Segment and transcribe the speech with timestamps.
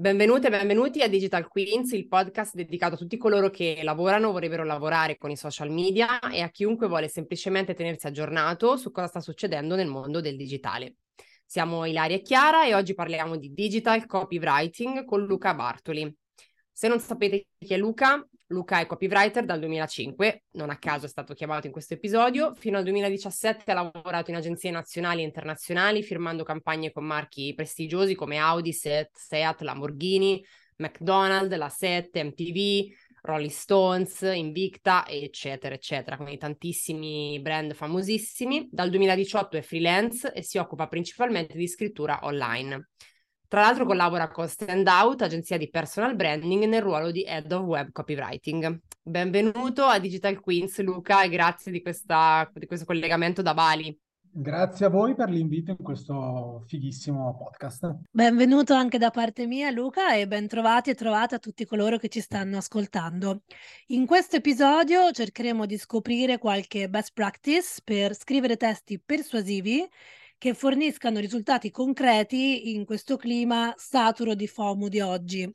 [0.00, 4.64] Benvenute e benvenuti a Digital Queens, il podcast dedicato a tutti coloro che lavorano vorrebbero
[4.64, 9.20] lavorare con i social media e a chiunque vuole semplicemente tenersi aggiornato su cosa sta
[9.20, 10.96] succedendo nel mondo del digitale.
[11.44, 16.12] Siamo Ilaria e Chiara e oggi parliamo di digital copywriting con Luca Bartoli.
[16.72, 21.08] Se non sapete chi è Luca, Luca è copywriter dal 2005, non a caso è
[21.08, 22.54] stato chiamato in questo episodio.
[22.54, 28.14] Fino al 2017 ha lavorato in agenzie nazionali e internazionali, firmando campagne con marchi prestigiosi
[28.14, 30.42] come Audi, Seat, Seat Lamborghini,
[30.76, 38.68] McDonald's, La 7, MTV, Rolling Stones, Invicta, eccetera, eccetera, quindi tantissimi brand famosissimi.
[38.70, 42.88] Dal 2018 è freelance e si occupa principalmente di scrittura online.
[43.50, 47.92] Tra l'altro collabora con Standout, agenzia di personal branding, nel ruolo di Head of Web
[47.92, 48.78] Copywriting.
[49.02, 53.98] Benvenuto a Digital Queens, Luca, e grazie di, questa, di questo collegamento da Bali.
[54.30, 58.00] Grazie a voi per l'invito in questo fighissimo podcast.
[58.10, 62.10] Benvenuto anche da parte mia, Luca, e ben trovati e trovate a tutti coloro che
[62.10, 63.44] ci stanno ascoltando.
[63.86, 69.88] In questo episodio cercheremo di scoprire qualche best practice per scrivere testi persuasivi
[70.38, 75.52] che forniscano risultati concreti in questo clima saturo di FOMO di oggi.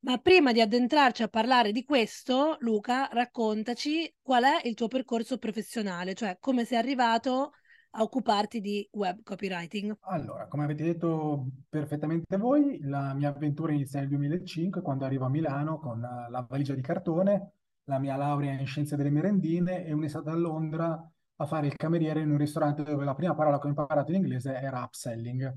[0.00, 5.36] Ma prima di addentrarci a parlare di questo, Luca, raccontaci qual è il tuo percorso
[5.36, 7.52] professionale, cioè come sei arrivato
[7.90, 9.96] a occuparti di web copywriting.
[10.02, 15.30] Allora, come avete detto perfettamente voi, la mia avventura inizia nel 2005 quando arrivo a
[15.30, 17.52] Milano con la valigia di cartone,
[17.84, 22.20] la mia laurea in scienze delle merendine e un'estate a Londra a fare il cameriere
[22.20, 25.54] in un ristorante dove la prima parola che ho imparato in inglese era upselling.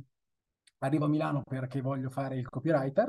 [0.80, 3.08] Arrivo a Milano perché voglio fare il copywriter.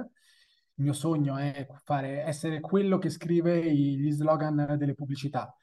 [0.74, 5.54] Il mio sogno è fare, essere quello che scrive gli slogan delle pubblicità.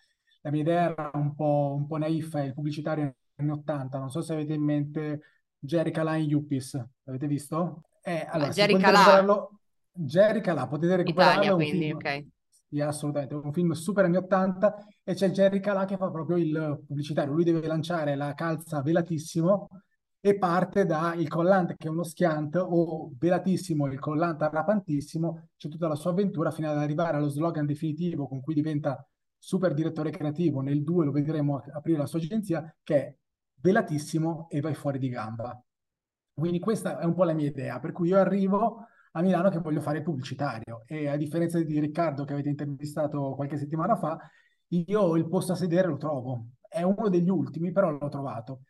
[0.42, 3.98] La mia idea era un po', un po naif, il pubblicitario anni 80.
[3.98, 5.22] Non so se avete in mente
[5.58, 6.86] Jerry Calà in Yuppies.
[7.04, 7.84] L'avete visto?
[8.04, 9.48] Eh, allora, Jerry Calà.
[9.92, 11.42] Jerry Calà, potete recuperarlo.
[11.42, 11.96] Italia, quindi, film...
[11.96, 12.26] ok
[12.70, 16.38] sì, assolutamente, è un film super anni 80 e c'è Jerry Calà che fa proprio
[16.38, 19.70] il pubblicitario, lui deve lanciare la calza velatissimo
[20.20, 25.88] e parte dal collante che è uno schiant o velatissimo il collante arrapantissimo, c'è tutta
[25.88, 29.08] la sua avventura fino ad arrivare allo slogan definitivo con cui diventa
[29.38, 33.16] super direttore creativo, nel 2 lo vedremo aprire la sua agenzia, che è
[33.62, 35.58] velatissimo e vai fuori di gamba.
[36.34, 39.60] Quindi questa è un po' la mia idea, per cui io arrivo a Milano che
[39.60, 44.20] voglio fare pubblicitario e a differenza di Riccardo che avete intervistato qualche settimana fa,
[44.68, 46.50] io il posto a sedere lo trovo.
[46.68, 48.62] È uno degli ultimi, però l'ho trovato.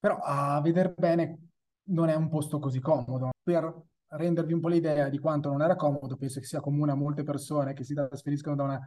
[0.00, 1.50] Però a vedere bene
[1.84, 3.30] non è un posto così comodo.
[3.40, 6.96] Per rendervi un po' l'idea di quanto non era comodo, penso che sia comune a
[6.96, 8.80] molte persone che si trasferiscono da una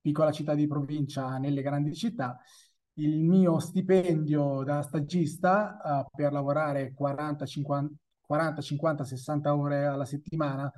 [0.00, 2.38] piccola città di provincia nelle grandi città.
[2.94, 7.94] Il mio stipendio da stagista uh, per lavorare 40, 50,
[8.30, 10.72] 40, 50, 60 ore alla settimana,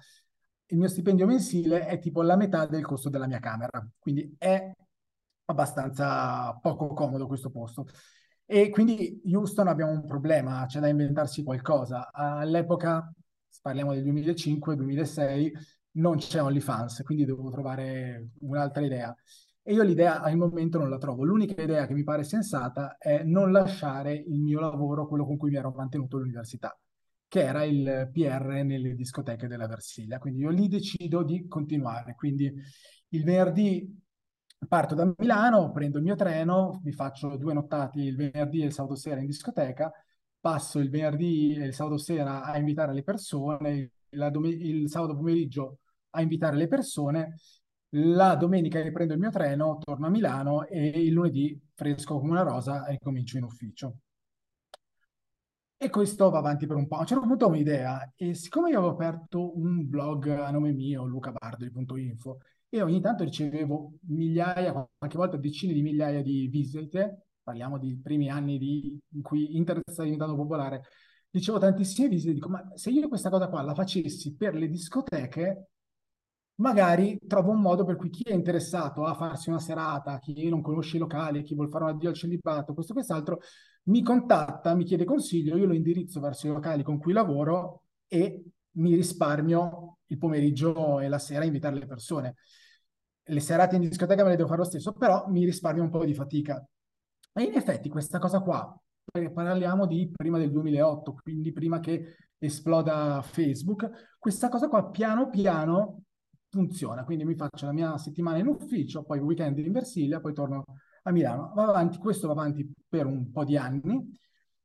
[0.69, 4.73] il mio stipendio mensile è tipo la metà del costo della mia camera, quindi è
[5.45, 7.85] abbastanza poco comodo questo posto.
[8.47, 12.11] E quindi Houston abbiamo un problema, c'è da inventarsi qualcosa.
[12.11, 13.13] All'epoca,
[13.61, 15.53] parliamo del 2005-2006,
[15.97, 19.15] non c'è OnlyFans, quindi devo trovare un'altra idea.
[19.63, 21.23] E io l'idea al momento non la trovo.
[21.23, 25.51] L'unica idea che mi pare sensata è non lasciare il mio lavoro, quello con cui
[25.51, 26.75] mi ero mantenuto all'università
[27.33, 30.19] che era il PR nelle discoteche della Versilia.
[30.19, 32.15] Quindi io lì decido di continuare.
[32.15, 32.53] Quindi
[33.09, 33.89] il venerdì
[34.69, 38.73] parto da Milano, prendo il mio treno, mi faccio due nottati il venerdì e il
[38.75, 39.91] sabato sera in discoteca,
[40.41, 45.79] passo il venerdì e il sabato sera a invitare le persone, dom- il sabato pomeriggio
[46.11, 47.37] a invitare le persone,
[47.95, 52.43] la domenica riprendo il mio treno, torno a Milano e il lunedì fresco come una
[52.43, 53.95] rosa e comincio in ufficio.
[55.85, 56.95] E questo va avanti per un po'.
[56.95, 60.71] A un certo punto ho un'idea e siccome io avevo aperto un blog a nome
[60.71, 62.39] mio, lucabardoli.info,
[62.69, 68.31] e ogni tanto ricevevo migliaia, qualche volta decine di migliaia di visite, parliamo di primi
[68.31, 70.83] anni di, in cui internet sta diventando popolare,
[71.31, 75.71] ricevo tantissime visite, dico, ma se io questa cosa qua la facessi per le discoteche,
[76.57, 80.61] magari trovo un modo per cui chi è interessato a farsi una serata, chi non
[80.61, 83.41] conosce i locali, chi vuole fare un addio al celibato, questo e quest'altro,
[83.85, 88.45] mi contatta, mi chiede consiglio, io lo indirizzo verso i locali con cui lavoro e
[88.73, 92.37] mi risparmio il pomeriggio e la sera a invitare le persone.
[93.25, 96.05] Le serate in discoteca me le devo fare lo stesso, però mi risparmio un po'
[96.05, 96.65] di fatica.
[97.33, 98.79] E in effetti questa cosa qua,
[99.11, 106.03] parliamo di prima del 2008, quindi prima che esploda Facebook, questa cosa qua piano piano
[106.53, 107.03] funziona.
[107.05, 110.65] Quindi mi faccio la mia settimana in ufficio, poi weekend in Versilia, poi torno
[111.05, 111.53] a Milano.
[111.55, 114.15] Va avanti, questo va avanti per un po' di anni,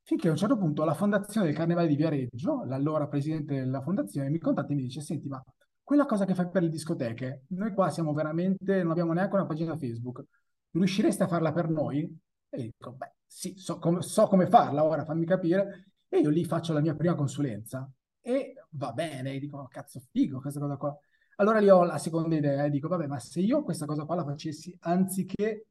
[0.03, 4.29] finché a un certo punto la fondazione del Carnevale di Viareggio, l'allora presidente della fondazione,
[4.29, 5.41] mi contatta e mi dice, senti, ma
[5.81, 9.45] quella cosa che fai per le discoteche, noi qua siamo veramente, non abbiamo neanche una
[9.45, 10.25] pagina Facebook,
[10.71, 12.01] riusciresti a farla per noi?
[12.49, 15.93] E dico, beh, sì, so come, so come farla, ora fammi capire.
[16.09, 17.89] E io lì faccio la mia prima consulenza.
[18.21, 20.97] E va bene, e dico, oh, cazzo, figo questa cosa qua.
[21.39, 24.15] Allora lì ho la seconda idea e dico, vabbè, ma se io questa cosa qua
[24.15, 25.67] la facessi anziché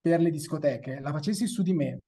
[0.00, 2.00] per le discoteche, la facessi su di me,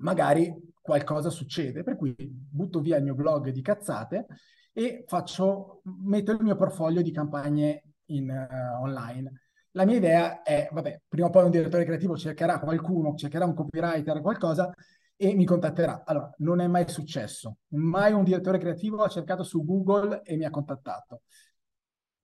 [0.00, 1.82] magari qualcosa succede.
[1.82, 4.26] Per cui butto via il mio blog di cazzate
[4.72, 9.32] e faccio, metto il mio portfolio di campagne in, uh, online.
[9.72, 13.54] La mia idea è, vabbè, prima o poi un direttore creativo cercherà qualcuno, cercherà un
[13.54, 14.74] copywriter, qualcosa,
[15.16, 16.04] e mi contatterà.
[16.04, 17.58] Allora, non è mai successo.
[17.68, 21.22] Mai un direttore creativo ha cercato su Google e mi ha contattato.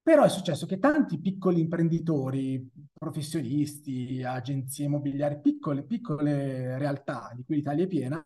[0.05, 7.57] Però è successo che tanti piccoli imprenditori, professionisti, agenzie immobiliari, piccole, piccole realtà di cui
[7.57, 8.23] l'Italia è piena,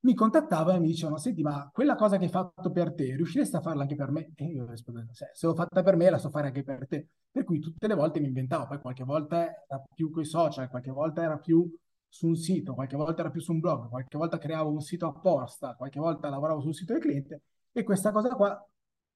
[0.00, 3.54] mi contattavano e mi dicevano, senti, ma quella cosa che hai fatto per te, riusciresti
[3.54, 4.32] a farla anche per me?
[4.34, 7.08] E io rispondo, se l'ho fatta per me, la so fare anche per te.
[7.30, 10.70] Per cui tutte le volte mi inventavo, poi qualche volta era più con i social,
[10.70, 11.70] qualche volta era più
[12.08, 15.06] su un sito, qualche volta era più su un blog, qualche volta creavo un sito
[15.06, 17.42] apposta, qualche volta lavoravo sul sito del cliente
[17.72, 18.69] e questa cosa qua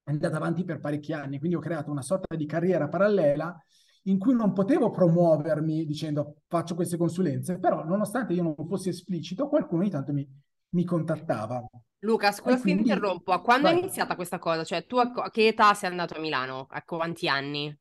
[0.05, 3.59] è andata avanti per parecchi anni, quindi ho creato una sorta di carriera parallela
[4.03, 9.47] in cui non potevo promuovermi dicendo faccio queste consulenze, però nonostante io non fossi esplicito,
[9.47, 10.27] qualcuno ogni tanto mi,
[10.69, 11.65] mi contattava.
[12.01, 13.77] Luca, scusa ti interrompo, quando vai.
[13.77, 14.63] è iniziata questa cosa?
[14.63, 16.67] Cioè tu a che età sei andato a Milano?
[16.69, 17.75] A quanti anni?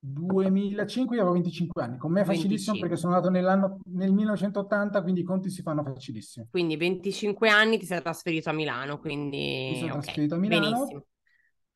[0.00, 2.88] 2005 io avevo 25 anni, con me è facilissimo 25.
[2.88, 6.46] perché sono nato nel 1980, quindi i conti si fanno facilissimo.
[6.50, 9.68] Quindi 25 anni ti sei trasferito a Milano, quindi...
[9.72, 10.00] Mi sono okay.
[10.00, 10.70] trasferito a Milano.
[10.70, 11.04] Benissimo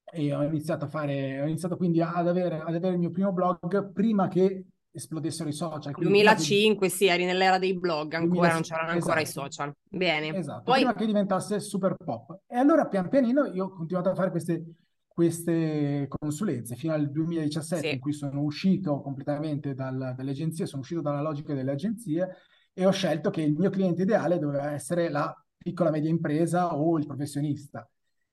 [0.04, 3.32] e ho iniziato a fare, ho iniziato quindi ad avere, ad avere il mio primo
[3.32, 5.92] blog prima che esplodessero i social.
[5.96, 6.92] 2005, che...
[6.92, 9.46] sì, eri nell'era dei blog, ancora 2005, non c'erano ancora esatto.
[9.46, 9.72] i social.
[9.88, 10.36] Bene.
[10.36, 10.76] Esatto, Poi...
[10.76, 12.40] prima che diventasse super pop.
[12.46, 14.74] E allora pian pianino io ho continuato a fare queste,
[15.08, 17.94] queste consulenze fino al 2017 sì.
[17.94, 22.36] in cui sono uscito completamente dal, dalle agenzie, sono uscito dalla logica delle agenzie
[22.74, 26.98] e ho scelto che il mio cliente ideale doveva essere la piccola media impresa o
[26.98, 27.88] il professionista.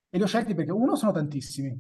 [0.10, 1.80] E li ho scelti perché uno sono tantissimi,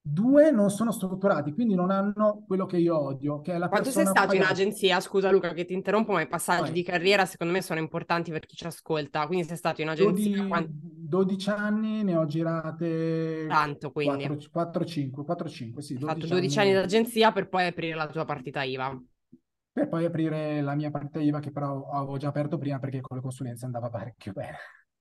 [0.00, 3.90] due non sono strutturati, quindi non hanno quello che io odio, che è la Quanto
[3.90, 4.36] sei stato pagata.
[4.36, 5.00] in agenzia?
[5.00, 6.72] Scusa Luca che ti interrompo, ma i passaggi Vai.
[6.72, 10.30] di carriera secondo me sono importanti per chi ci ascolta, quindi sei stato in agenzia...
[10.30, 10.68] 12, quant...
[10.70, 13.46] 12 anni, ne ho girate...
[13.48, 14.26] Tanto, quindi.
[14.26, 15.94] 4-5, 4-5, sì.
[15.94, 19.02] Hai fatto 12 anni, anni d'agenzia per poi aprire la tua partita IVA.
[19.72, 23.16] Per poi aprire la mia partita IVA che però avevo già aperto prima perché con
[23.16, 24.56] le consulenze andava parecchio bene.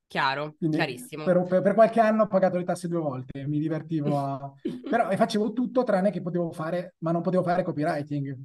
[0.08, 1.26] Chiaro, Quindi chiarissimo.
[1.26, 4.54] Per, per, per, qualche anno ho pagato le tasse due volte, mi divertivo a...
[4.90, 8.38] però facevo tutto tranne che potevo fare, ma non potevo fare copywriting.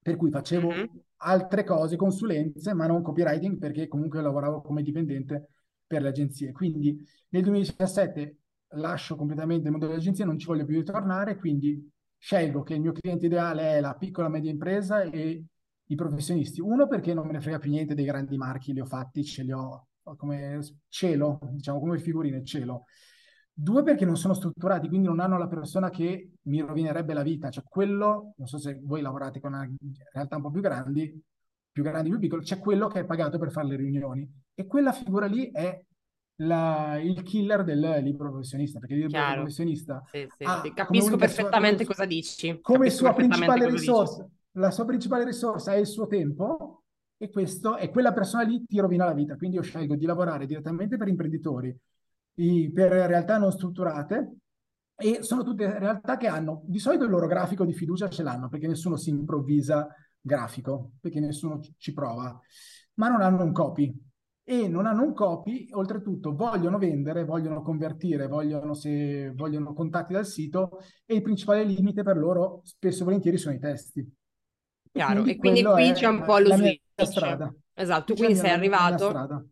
[0.00, 0.86] Per cui facevo mm-hmm.
[1.16, 5.50] altre cose, consulenze, ma non copywriting perché comunque lavoravo come dipendente
[5.86, 6.52] per le agenzie.
[6.52, 6.98] Quindi
[7.28, 8.36] nel 2017
[8.72, 11.86] lascio completamente il mondo delle agenzie, non ci voglio più ritornare, quindi
[12.16, 15.44] scelgo che il mio cliente ideale è la piccola media impresa e
[15.84, 16.62] i professionisti.
[16.62, 19.42] Uno perché non me ne frega più niente dei grandi marchi, li ho fatti, ce
[19.42, 22.84] li ho come cielo, diciamo come figurine cielo.
[23.52, 27.50] Due perché non sono strutturati, quindi non hanno la persona che mi rovinerebbe la vita.
[27.50, 29.68] Cioè quello, non so se voi lavorate con una
[30.12, 31.20] realtà un po' più grandi,
[31.70, 34.28] più grandi, più piccole, c'è quello che è pagato per fare le riunioni.
[34.54, 35.80] E quella figura lì è
[36.36, 39.34] la, il killer del libro professionista, perché il libro Chiaro.
[39.40, 40.02] professionista...
[40.06, 42.60] Sì, sì, ha, capisco perfettamente sua, cosa dici.
[42.60, 44.28] Come capisco sua principale risorsa.
[44.52, 46.77] La sua principale risorsa è il suo tempo,
[47.18, 49.36] e questo e quella persona lì ti rovina la vita.
[49.36, 51.76] Quindi io scelgo di lavorare direttamente per imprenditori,
[52.34, 54.36] per realtà non strutturate
[54.96, 58.48] e sono tutte realtà che hanno di solito il loro grafico di fiducia ce l'hanno
[58.48, 59.88] perché nessuno si improvvisa
[60.20, 62.38] grafico, perché nessuno ci prova,
[62.94, 64.06] ma non hanno un copy.
[64.48, 70.24] E non hanno un copy, oltretutto vogliono vendere, vogliono convertire, vogliono, se, vogliono contatti dal
[70.24, 74.10] sito e il principale limite per loro spesso e volentieri sono i testi.
[74.90, 76.87] Chiaro, e quindi, e quindi qui c'è un po' lo switch.
[77.04, 77.54] Strada.
[77.74, 79.50] Esatto, quindi sei arrivato,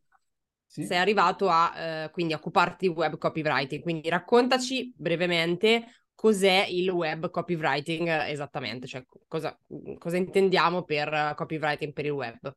[0.66, 0.84] sì.
[0.84, 7.30] sei arrivato a, eh, quindi occuparti di web copywriting, quindi raccontaci brevemente cos'è il web
[7.30, 9.56] copywriting esattamente, cioè cosa,
[9.98, 12.54] cosa intendiamo per copywriting per il web.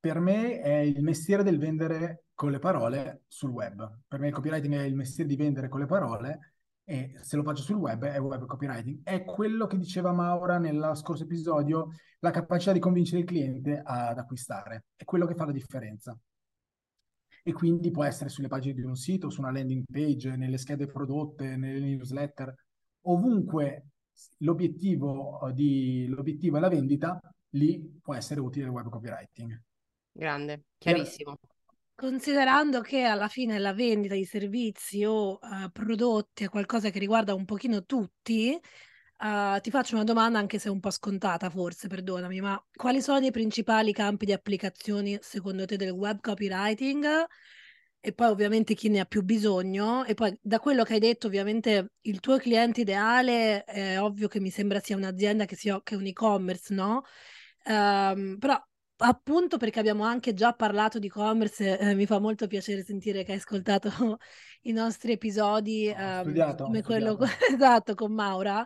[0.00, 4.00] Per me è il mestiere del vendere con le parole sul web.
[4.06, 6.57] Per me il copywriting è il mestiere di vendere con le parole
[6.88, 9.02] e se lo faccio sul web è web copywriting.
[9.02, 11.90] È quello che diceva Maura nello scorso episodio,
[12.20, 14.86] la capacità di convincere il cliente ad acquistare.
[14.96, 16.18] È quello che fa la differenza.
[17.42, 20.86] E quindi può essere sulle pagine di un sito, su una landing page, nelle schede
[20.86, 22.54] prodotte, nelle newsletter,
[23.02, 23.88] ovunque
[24.38, 29.62] l'obiettivo, di, l'obiettivo è la vendita, lì può essere utile il web copywriting.
[30.10, 31.38] Grande, chiarissimo.
[32.00, 37.34] Considerando che alla fine la vendita di servizi o uh, prodotti è qualcosa che riguarda
[37.34, 38.56] un pochino tutti,
[39.18, 43.26] uh, ti faccio una domanda anche se un po' scontata forse, perdonami, ma quali sono
[43.26, 47.04] i principali campi di applicazione secondo te del web copywriting?
[47.98, 50.04] E poi ovviamente chi ne ha più bisogno.
[50.04, 54.38] E poi da quello che hai detto, ovviamente il tuo cliente ideale è ovvio che
[54.38, 57.02] mi sembra sia un'azienda che, sia, che è un e-commerce, no?
[57.64, 58.56] Um, però
[58.98, 63.32] appunto perché abbiamo anche già parlato di e-commerce, eh, mi fa molto piacere sentire che
[63.32, 63.90] hai ascoltato
[64.62, 67.18] i nostri episodi um, studiato, come quello
[67.50, 68.64] esatto con Maura,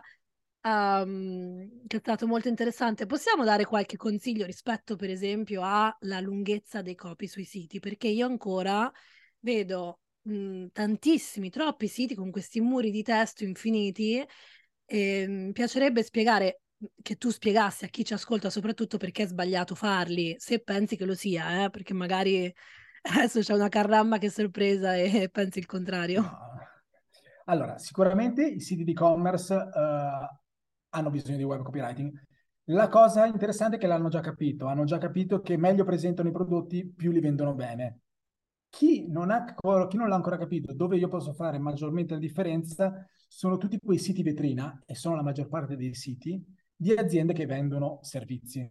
[0.61, 3.05] um, che è stato molto interessante.
[3.05, 7.79] Possiamo dare qualche consiglio rispetto, per esempio, alla lunghezza dei copy sui siti?
[7.79, 8.91] Perché io ancora
[9.39, 14.25] vedo mh, tantissimi, troppi siti con questi muri di testo infiniti
[14.85, 16.62] e mi piacerebbe spiegare
[17.01, 21.05] che tu spiegassi a chi ci ascolta soprattutto perché è sbagliato farli, se pensi che
[21.05, 21.69] lo sia, eh?
[21.69, 22.53] perché magari
[23.15, 26.23] adesso c'è una carramba che sorpresa e pensi il contrario.
[27.45, 30.37] Allora, sicuramente i siti di e-commerce uh,
[30.89, 32.11] hanno bisogno di web copywriting.
[32.67, 36.31] La cosa interessante è che l'hanno già capito, hanno già capito che meglio presentano i
[36.31, 37.99] prodotti, più li vendono bene.
[38.69, 39.43] Chi non, ha,
[39.89, 43.97] chi non l'ha ancora capito, dove io posso fare maggiormente la differenza, sono tutti quei
[43.99, 46.41] siti vetrina, e sono la maggior parte dei siti,
[46.83, 48.69] di aziende che vendono servizi.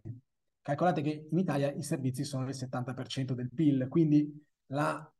[0.61, 4.31] Calcolate che in Italia i servizi sono il 70% del PIL, quindi
[4.67, 5.11] la,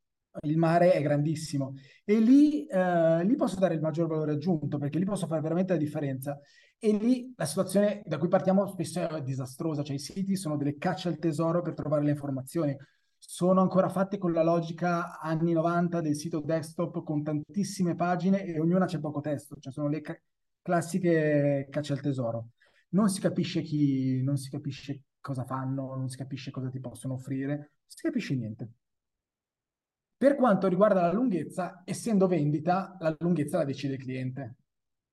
[0.42, 1.74] il mare è grandissimo.
[2.04, 5.72] E lì, eh, lì posso dare il maggior valore aggiunto, perché lì posso fare veramente
[5.72, 6.38] la differenza.
[6.78, 10.76] E lì la situazione da cui partiamo spesso è disastrosa, cioè i siti sono delle
[10.76, 12.76] cacce al tesoro per trovare le informazioni.
[13.18, 18.60] Sono ancora fatti con la logica anni 90 del sito desktop con tantissime pagine e
[18.60, 20.16] ognuna c'è poco testo, cioè sono le ca-
[20.62, 22.50] classiche cacce al tesoro
[22.94, 27.14] non si capisce chi, non si capisce cosa fanno, non si capisce cosa ti possono
[27.14, 28.70] offrire, non si capisce niente.
[30.16, 34.56] Per quanto riguarda la lunghezza, essendo vendita, la lunghezza la decide il cliente.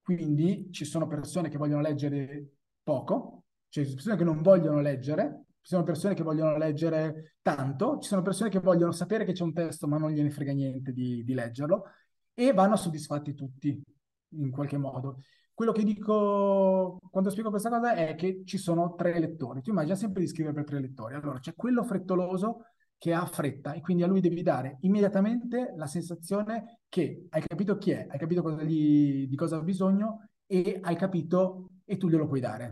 [0.02, 2.52] Quindi ci sono persone che vogliono leggere
[2.84, 7.36] poco, cioè ci sono persone che non vogliono leggere, ci sono persone che vogliono leggere
[7.42, 10.54] tanto, ci sono persone che vogliono sapere che c'è un testo ma non gliene frega
[10.54, 11.86] niente di, di leggerlo
[12.34, 13.82] e vanno soddisfatti tutti
[14.30, 15.20] in qualche modo.
[15.54, 19.62] Quello che dico quando spiego questa cosa è che ci sono tre lettori.
[19.62, 21.16] Tu immagina sempre di scrivere per tre lettori.
[21.16, 22.66] Allora c'è quello frettoloso
[22.98, 27.78] che ha fretta e quindi a lui devi dare immediatamente la sensazione che hai capito
[27.78, 32.10] chi è, hai capito cosa gli, di cosa ha bisogno e hai capito e tu
[32.10, 32.72] glielo puoi dare.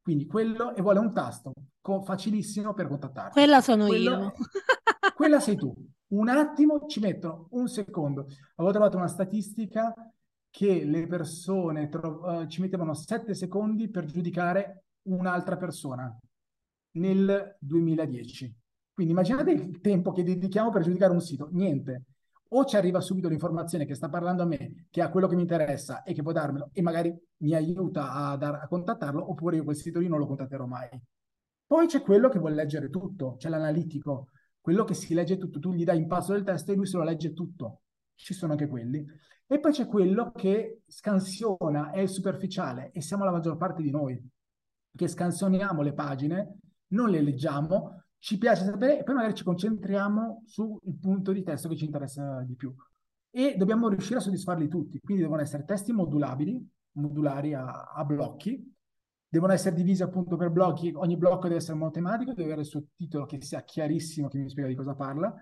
[0.00, 1.52] Quindi quello e vuole un tasto
[2.04, 3.32] facilissimo per contattarti.
[3.32, 4.32] Quella sono quello io.
[5.14, 5.74] Quella sei tu.
[6.14, 8.26] Un attimo ci mettono un secondo.
[8.56, 9.92] Avevo trovato una statistica
[10.54, 16.16] che le persone tro- uh, ci mettevano sette secondi per giudicare un'altra persona
[16.92, 18.54] nel 2010.
[18.92, 21.48] Quindi immaginate il tempo che dedichiamo per giudicare un sito.
[21.50, 22.04] Niente.
[22.50, 25.40] O ci arriva subito l'informazione che sta parlando a me, che ha quello che mi
[25.40, 29.64] interessa e che può darmelo e magari mi aiuta a, dar- a contattarlo, oppure io
[29.64, 30.88] quel sito lì non lo contatterò mai.
[31.66, 34.28] Poi c'è quello che vuole leggere tutto, c'è l'analitico,
[34.60, 35.58] quello che si legge tutto.
[35.58, 37.80] Tu gli dai in passo del testo e lui se lo legge tutto.
[38.14, 39.04] Ci sono anche quelli.
[39.46, 44.20] E poi c'è quello che scansiona, è superficiale, e siamo la maggior parte di noi,
[44.96, 50.44] che scansioniamo le pagine, non le leggiamo, ci piace sapere e poi magari ci concentriamo
[50.46, 52.74] sul punto di testo che ci interessa di più.
[53.30, 58.72] E dobbiamo riuscire a soddisfarli tutti, quindi devono essere testi modulabili, modulari a, a blocchi,
[59.28, 62.84] devono essere divisi appunto per blocchi, ogni blocco deve essere monotematico, deve avere il suo
[62.96, 65.34] titolo che sia chiarissimo, che mi spiega di cosa parla,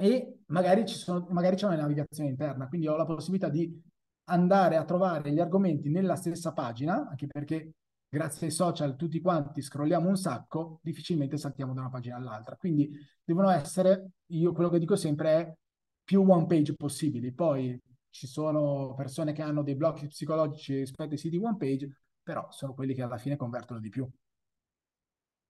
[0.00, 3.78] e magari, ci sono, magari c'è una navigazione interna, quindi ho la possibilità di
[4.24, 7.74] andare a trovare gli argomenti nella stessa pagina, anche perché
[8.08, 12.56] grazie ai social tutti quanti scrolliamo un sacco, difficilmente saltiamo da una pagina all'altra.
[12.56, 12.90] Quindi
[13.22, 15.54] devono essere, io quello che dico sempre è
[16.02, 17.32] più one page possibili.
[17.32, 17.80] Poi
[18.10, 21.88] ci sono persone che hanno dei blocchi psicologici rispetto ai siti one page,
[22.22, 24.08] però sono quelli che alla fine convertono di più.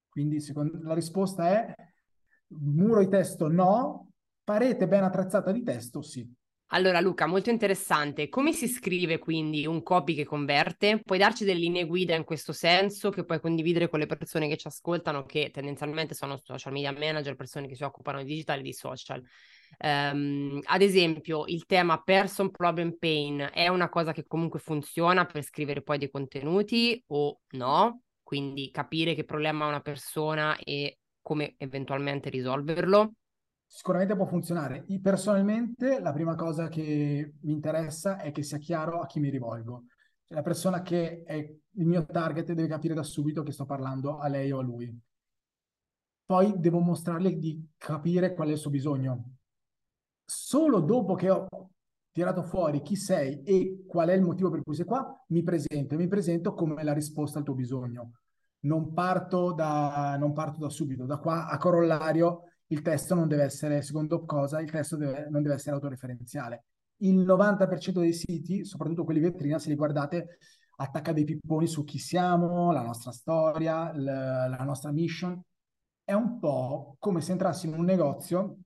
[0.09, 1.73] Quindi secondo, la risposta è
[2.47, 4.10] muro di testo no,
[4.51, 6.29] Parete ben attrezzata di testo, sì.
[6.73, 8.27] Allora Luca, molto interessante.
[8.27, 10.99] Come si scrive quindi un copy che converte?
[11.05, 14.57] Puoi darci delle linee guida in questo senso che puoi condividere con le persone che
[14.57, 18.63] ci ascoltano, che tendenzialmente sono social media manager, persone che si occupano di digitale e
[18.63, 19.23] di social.
[19.79, 25.43] Um, ad esempio, il tema person problem pain è una cosa che comunque funziona per
[25.43, 28.01] scrivere poi dei contenuti o no?
[28.21, 33.13] Quindi capire che problema ha una persona e come eventualmente risolverlo
[33.73, 34.83] sicuramente può funzionare.
[34.87, 39.29] Io personalmente la prima cosa che mi interessa è che sia chiaro a chi mi
[39.29, 39.85] rivolgo.
[40.25, 44.17] Cioè, la persona che è il mio target deve capire da subito che sto parlando
[44.17, 44.93] a lei o a lui.
[46.25, 49.35] Poi devo mostrarle di capire qual è il suo bisogno.
[50.25, 51.47] Solo dopo che ho
[52.11, 55.93] tirato fuori chi sei e qual è il motivo per cui sei qua, mi presento
[55.93, 58.11] e mi presento come la risposta al tuo bisogno.
[58.63, 63.43] Non parto da, non parto da subito, da qua a corollario il testo non deve
[63.43, 66.65] essere, secondo cosa, il testo deve, non deve essere autoreferenziale.
[66.97, 70.37] Il 90% dei siti, soprattutto quelli vetrina, se li guardate,
[70.77, 75.39] attacca dei pipponi su chi siamo, la nostra storia, l- la nostra mission.
[76.03, 78.57] È un po' come se entrassi in un negozio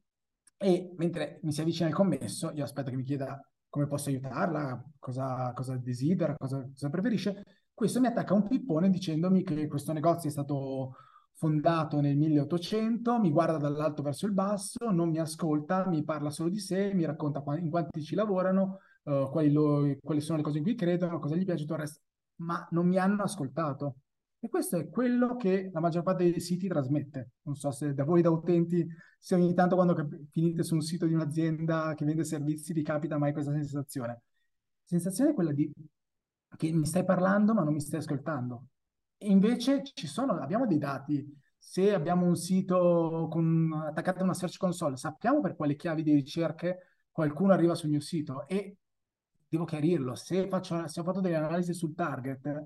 [0.58, 4.84] e mentre mi si avvicina il commesso, io aspetto che mi chieda come posso aiutarla,
[5.00, 7.44] cosa, cosa desidera, cosa, cosa preferisce.
[7.74, 10.96] Questo mi attacca un pippone dicendomi che questo negozio è stato
[11.36, 16.50] fondato nel 1800, mi guarda dall'alto verso il basso, non mi ascolta, mi parla solo
[16.50, 20.58] di sé, mi racconta in quanti ci lavorano, uh, quali, lo, quali, sono le cose
[20.60, 22.01] in cui credono, cosa gli piace, tutto il resto,
[22.38, 23.98] ma non mi hanno ascoltato.
[24.39, 27.32] E questo è quello che la maggior parte dei siti trasmette.
[27.44, 28.86] Non so se da voi da utenti,
[29.18, 32.84] se ogni tanto quando cap- finite su un sito di un'azienda che vende servizi vi
[32.84, 34.12] capita mai questa sensazione.
[34.12, 34.22] La
[34.84, 35.72] sensazione è quella di
[36.58, 38.68] che mi stai parlando ma non mi stai ascoltando.
[39.25, 41.44] Invece sono, abbiamo dei dati.
[41.58, 46.13] Se abbiamo un sito con, attaccato a una search console, sappiamo per quale chiavi di
[46.13, 48.77] ricerche qualcuno arriva sul mio sito e
[49.48, 50.15] devo chiarirlo.
[50.15, 52.63] Se, faccio, se ho fatto delle analisi sul target,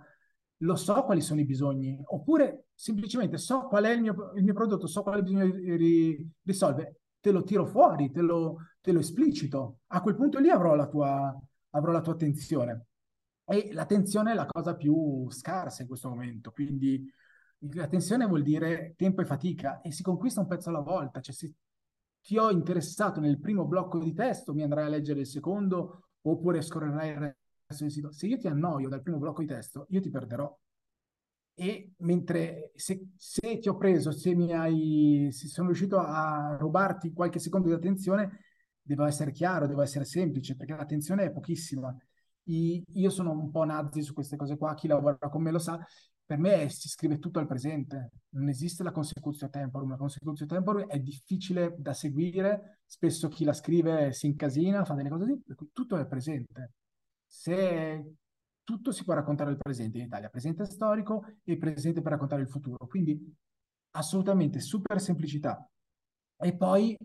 [0.57, 4.53] lo so quali sono i bisogni, oppure semplicemente so qual è il mio, il mio
[4.53, 9.79] prodotto, so quale bisogno ri, risolve, te lo tiro fuori, te lo, te lo, esplicito.
[9.87, 11.33] A quel punto lì avrò la tua,
[11.71, 12.87] avrò la tua attenzione.
[13.51, 17.11] E l'attenzione è la cosa più scarsa in questo momento, quindi
[17.71, 21.55] l'attenzione vuol dire tempo e fatica e si conquista un pezzo alla volta, cioè se
[22.21, 26.61] ti ho interessato nel primo blocco di testo mi andrai a leggere il secondo oppure
[26.61, 27.35] scorrerai il
[27.69, 28.11] sul sito.
[28.11, 30.55] Se io ti annoio dal primo blocco di testo, io ti perderò.
[31.55, 37.11] E mentre se, se ti ho preso, se mi hai, se sono riuscito a rubarti
[37.13, 38.41] qualche secondo di attenzione,
[38.79, 41.95] devo essere chiaro, devo essere semplice, perché l'attenzione è pochissima.
[42.49, 45.59] I, io sono un po' nazi su queste cose qua, chi lavora con me lo
[45.59, 45.79] sa,
[46.25, 50.87] per me si scrive tutto al presente, non esiste la consecutio temporum, la consecutio temporum
[50.87, 55.97] è difficile da seguire, spesso chi la scrive si incasina, fa delle cose così, tutto
[55.97, 56.73] è presente
[57.29, 58.15] se
[58.63, 62.49] tutto si può raccontare al presente in Italia, presente storico e presente per raccontare il
[62.49, 62.87] futuro.
[62.87, 63.35] Quindi
[63.91, 65.67] assolutamente super semplicità.
[66.37, 66.97] E poi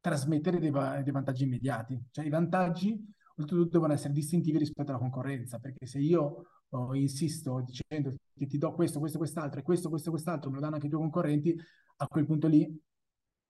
[0.00, 2.00] trasmettere dei, dei vantaggi immediati.
[2.10, 2.96] Cioè i vantaggi
[3.36, 8.58] oltretutto devono essere distintivi rispetto alla concorrenza, perché se io oh, insisto dicendo che ti
[8.58, 11.56] do questo, questo, quest'altro e questo, questo, quest'altro, me lo danno anche i tuoi concorrenti,
[11.96, 12.80] a quel punto lì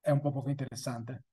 [0.00, 1.24] è un po' poco interessante.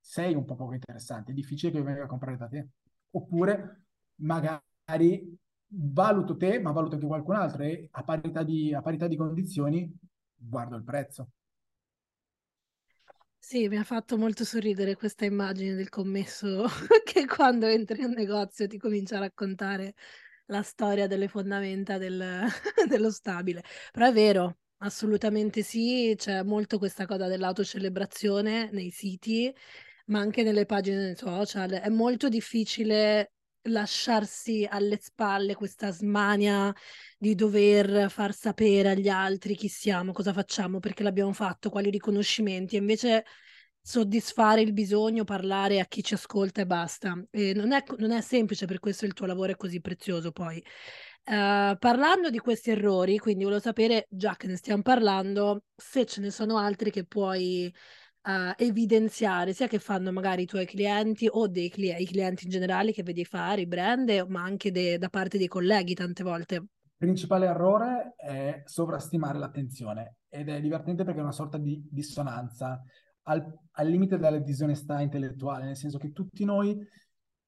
[0.00, 2.68] Sei un po' poco interessante, è difficile che venga a comprare da te.
[3.10, 3.84] Oppure
[4.16, 9.16] magari valuto te, ma valuto anche qualcun altro e a parità di, a parità di
[9.16, 9.90] condizioni
[10.34, 11.30] guardo il prezzo.
[13.44, 16.64] Sì, mi ha fatto molto sorridere questa immagine del commesso
[17.04, 19.94] che quando entri in un negozio ti comincia a raccontare
[20.46, 22.46] la storia delle fondamenta del,
[22.88, 23.62] dello stabile.
[23.90, 29.52] Però è vero, assolutamente sì, c'è molto questa cosa dell'autocelebrazione nei siti,
[30.06, 31.70] ma anche nelle pagine social.
[31.70, 33.32] È molto difficile
[33.64, 36.74] lasciarsi alle spalle questa smania
[37.18, 42.76] di dover far sapere agli altri chi siamo, cosa facciamo, perché l'abbiamo fatto, quali riconoscimenti,
[42.76, 43.24] e invece
[43.80, 47.20] soddisfare il bisogno, parlare a chi ci ascolta e basta.
[47.30, 50.64] E non, è, non è semplice, per questo il tuo lavoro è così prezioso poi.
[51.24, 56.20] Uh, parlando di questi errori, quindi volevo sapere, già che ne stiamo parlando, se ce
[56.20, 57.72] ne sono altri che puoi
[58.22, 62.50] uh, evidenziare, sia che fanno magari i tuoi clienti o dei cli- i clienti in
[62.50, 66.54] generale che vedi fare, i brand, ma anche de- da parte dei colleghi tante volte.
[66.54, 72.80] Il principale errore è sovrastimare l'attenzione ed è divertente perché è una sorta di dissonanza
[73.24, 76.78] al, al limite della disonestà intellettuale, nel senso che tutti noi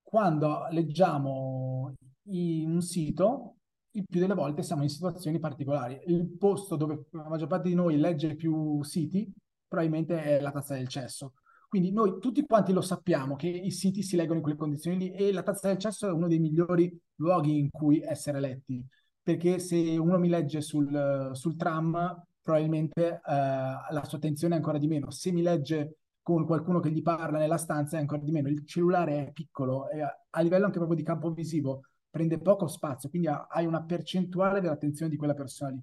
[0.02, 1.94] quando leggiamo
[2.26, 3.56] un sito
[3.92, 6.00] il più delle volte siamo in situazioni particolari.
[6.06, 9.32] Il posto dove la maggior parte di noi legge più siti
[9.66, 11.34] probabilmente è la tazza del cesso.
[11.68, 15.12] Quindi noi tutti quanti lo sappiamo che i siti si leggono in quelle condizioni lì
[15.12, 18.84] e la tazza del cesso è uno dei migliori luoghi in cui essere letti,
[19.20, 24.78] perché se uno mi legge sul, sul tram probabilmente eh, la sua attenzione è ancora
[24.78, 25.10] di meno.
[25.10, 28.48] Se mi legge con qualcuno che gli parla nella stanza è ancora di meno.
[28.48, 33.08] Il cellulare è piccolo e a livello anche proprio di campo visivo prende poco spazio,
[33.08, 35.82] quindi hai una percentuale dell'attenzione di quella persona lì.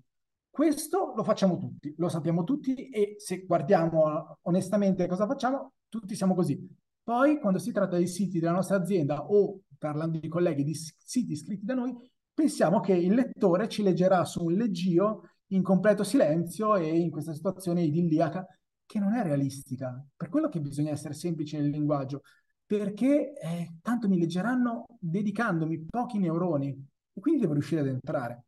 [0.52, 6.36] Questo lo facciamo tutti, lo sappiamo tutti e se guardiamo onestamente cosa facciamo, tutti siamo
[6.36, 6.60] così.
[7.02, 11.32] Poi quando si tratta dei siti della nostra azienda o parlando di colleghi di siti
[11.32, 11.96] iscritti da noi,
[12.34, 17.34] pensiamo che il lettore ci leggerà su un leggio in completo silenzio e in questa
[17.34, 18.46] situazione idilliaca
[18.86, 20.06] che non è realistica.
[20.16, 22.24] Per quello che bisogna essere semplici nel linguaggio,
[22.66, 26.70] perché eh, tanto mi leggeranno dedicandomi pochi neuroni
[27.14, 28.44] e quindi devo riuscire ad entrare.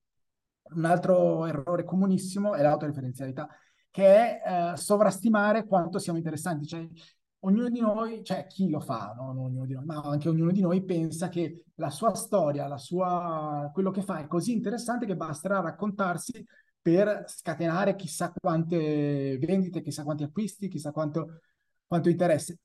[0.63, 3.47] Un altro errore comunissimo è l'autoreferenzialità,
[3.91, 6.65] che è eh, sovrastimare quanto siamo interessanti.
[6.65, 6.87] Cioè,
[7.45, 9.33] ognuno di noi, cioè chi lo fa, no?
[9.33, 12.77] non ognuno di noi, ma anche ognuno di noi pensa che la sua storia, la
[12.77, 16.45] sua, quello che fa è così interessante che basterà raccontarsi
[16.81, 21.39] per scatenare chissà quante vendite, chissà quanti acquisti, chissà quanto,
[21.87, 22.59] quanto interesse.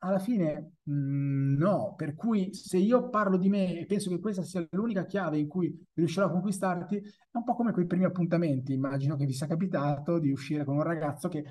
[0.00, 4.20] Alla fine mh, mm, no, per cui se io parlo di me e penso che
[4.20, 8.04] questa sia l'unica chiave in cui riuscirò a conquistarti, è un po' come quei primi
[8.04, 8.72] appuntamenti.
[8.72, 11.44] Immagino che vi sia capitato di uscire con un ragazzo che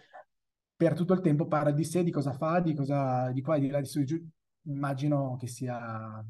[0.77, 3.59] per tutto il tempo parla di sé, di cosa fa, di cosa di qua e
[3.59, 4.29] di là, di su, di giù.
[4.67, 6.23] Immagino che sia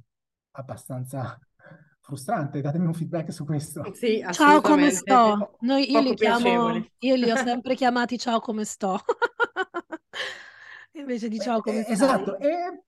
[0.52, 1.38] abbastanza
[2.02, 2.62] frustrante.
[2.62, 3.84] Datemi un feedback su questo.
[3.94, 5.58] Sì, ciao, come sto?
[5.60, 9.00] Noi, io, li chiamo, io li ho sempre chiamati ciao, come sto?
[11.00, 11.92] Invece di ciao, come eh?
[11.92, 12.84] Esatto, e...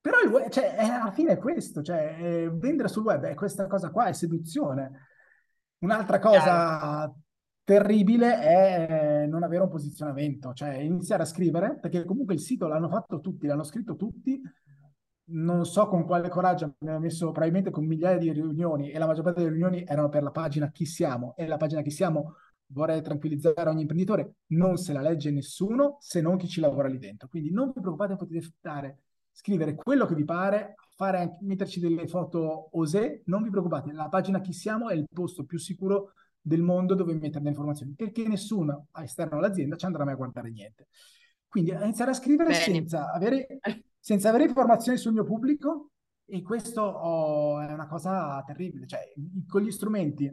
[0.00, 3.66] però web, cioè, è, alla fine è questo, cioè, eh, vendere sul web è questa
[3.66, 5.08] cosa qua, è seduzione.
[5.78, 7.14] Un'altra cosa Chiaro
[7.70, 12.88] terribile è non avere un posizionamento, cioè iniziare a scrivere, perché comunque il sito l'hanno
[12.88, 14.42] fatto tutti, l'hanno scritto tutti,
[15.26, 19.06] non so con quale coraggio, mi hanno messo probabilmente con migliaia di riunioni e la
[19.06, 22.34] maggior parte delle riunioni erano per la pagina Chi siamo e la pagina Chi siamo,
[22.72, 26.98] vorrei tranquillizzare ogni imprenditore, non se la legge nessuno se non chi ci lavora lì
[26.98, 27.28] dentro.
[27.28, 28.98] Quindi non vi preoccupate, potete fare,
[29.30, 34.40] scrivere quello che vi pare, fare, metterci delle foto osè, non vi preoccupate, la pagina
[34.40, 38.88] Chi siamo è il posto più sicuro del mondo dove mettere le informazioni, perché nessuno
[39.02, 40.88] esterno all'azienda ci andrà mai a guardare niente.
[41.46, 43.58] Quindi iniziare a scrivere senza avere,
[43.98, 45.90] senza avere, informazioni sul mio pubblico
[46.24, 48.86] e questo oh, è una cosa terribile.
[48.86, 49.00] Cioè,
[49.48, 50.30] con gli strumenti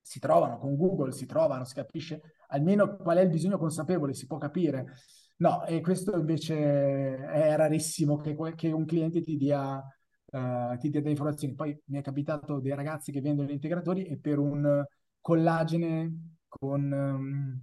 [0.00, 4.26] si trovano, con Google si trovano, si capisce almeno qual è il bisogno consapevole, si
[4.26, 4.94] può capire.
[5.38, 11.00] No, e questo invece è rarissimo che, che un cliente ti dia, uh, ti dia
[11.00, 11.54] delle informazioni.
[11.54, 14.84] Poi mi è capitato dei ragazzi che vendono gli integratori e per un
[15.20, 17.60] collagene con, um,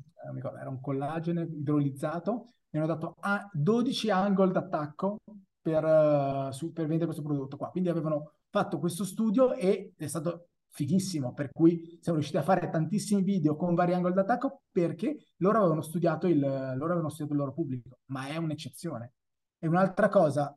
[0.59, 5.17] era un collagene idrolizzato, mi hanno dato a 12 angle d'attacco
[5.61, 7.69] per, uh, su, per vendere questo prodotto qua.
[7.69, 10.47] Quindi avevano fatto questo studio e è stato
[10.77, 15.57] fighissimo, per cui siamo riusciti a fare tantissimi video con vari angoli d'attacco perché loro
[15.57, 19.13] avevano studiato il, loro avevano studiato il loro pubblico, ma è un'eccezione.
[19.57, 20.55] E un'altra cosa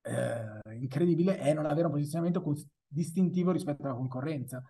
[0.00, 2.42] eh, incredibile è non avere un posizionamento
[2.86, 4.62] distintivo rispetto alla concorrenza.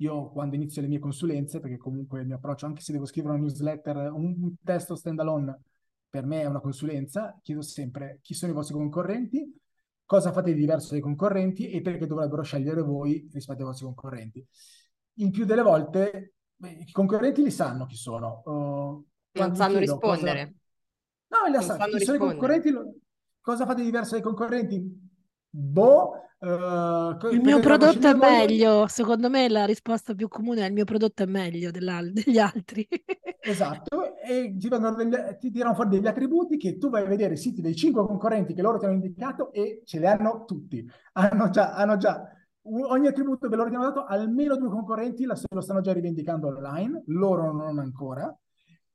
[0.00, 3.34] Io quando inizio le mie consulenze, perché comunque il mio approccio, anche se devo scrivere
[3.34, 5.62] una newsletter, un testo standalone,
[6.10, 9.50] per me è una consulenza, chiedo sempre chi sono i vostri concorrenti,
[10.08, 14.42] cosa fate di diverso dai concorrenti e perché dovrebbero scegliere voi rispetto ai vostri concorrenti.
[15.16, 18.40] Il più delle volte beh, i concorrenti li sanno chi sono.
[18.46, 20.54] Uh, non sanno rispondere.
[21.26, 21.46] Cosa...
[21.50, 21.84] No, li sanno.
[21.84, 22.74] Chi sono i concorrenti?
[23.38, 24.82] Cosa fate di diverso dai concorrenti?
[25.50, 30.72] Boh, Uh, il mio prodotto è meglio, secondo me la risposta più comune è il
[30.72, 32.86] mio prodotto è meglio degli altri.
[33.50, 37.36] Esatto, e ti, degli, ti tirano fuori degli attributi che tu vai a vedere i
[37.36, 40.86] siti dei cinque concorrenti che loro ti hanno indicato e ce li hanno tutti.
[41.12, 42.22] Hanno già, hanno già
[42.62, 47.02] ogni attributo che loro ti hanno dato, almeno due concorrenti lo stanno già rivendicando online,
[47.06, 48.34] loro non ancora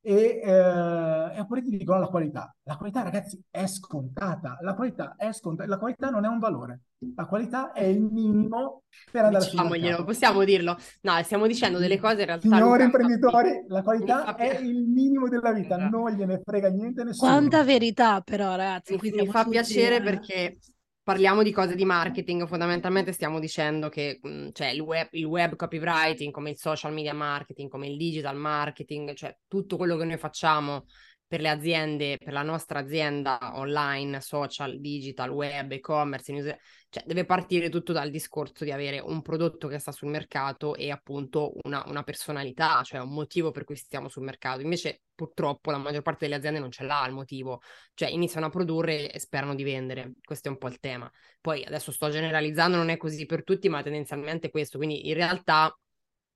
[0.06, 2.54] e, eh, e oppure ti dicono la qualità.
[2.64, 4.58] La qualità, ragazzi, è scontata.
[4.62, 5.70] La qualità è scontata.
[5.70, 6.82] La qualità non è un valore.
[7.16, 10.78] La qualità è il minimo per andare Diciamoglielo, possiamo dirlo.
[11.02, 12.48] No, stiamo dicendo delle cose in realtà.
[12.48, 15.98] Signori imprenditori, la qualità è il minimo della vita, esatto.
[15.98, 17.32] non gliene frega niente nessuno.
[17.32, 18.98] Quanta verità però, ragazzi.
[19.02, 20.58] Mi, mi fa piacere perché
[21.04, 25.56] parliamo di cose di marketing, fondamentalmente stiamo dicendo che mh, cioè, il, web, il, web,
[25.56, 30.18] copywriting, come il social media marketing, come il digital marketing, cioè tutto quello che noi
[30.18, 30.86] facciamo
[31.34, 36.56] per le aziende, per la nostra azienda online, social, digital, web, e-commerce, news,
[36.90, 40.92] cioè deve partire tutto dal discorso di avere un prodotto che sta sul mercato e
[40.92, 44.62] appunto una, una, personalità, cioè un motivo per cui stiamo sul mercato.
[44.62, 47.62] Invece purtroppo la maggior parte delle aziende non ce l'ha il motivo,
[47.96, 51.12] cioè iniziano a produrre e sperano di vendere, questo è un po' il tema.
[51.42, 55.76] Poi adesso sto generalizzando, non è così per tutti, ma tendenzialmente questo, quindi in realtà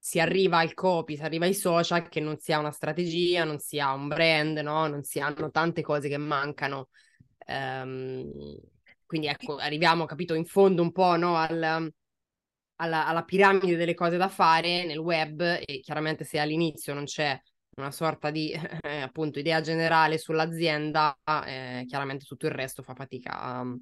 [0.07, 3.91] si arriva al copy, si arriva ai social, che non sia una strategia, non sia
[3.91, 4.87] un brand, no?
[4.87, 6.87] non si hanno tante cose che mancano.
[7.45, 8.31] Um,
[9.05, 11.91] quindi ecco, arriviamo, capito, in fondo un po' no, al,
[12.75, 17.37] alla, alla, piramide delle cose da fare nel web e chiaramente se all'inizio non c'è
[17.75, 23.41] una sorta di eh, appunto idea generale sull'azienda, eh, chiaramente tutto il resto fa fatica
[23.41, 23.75] a,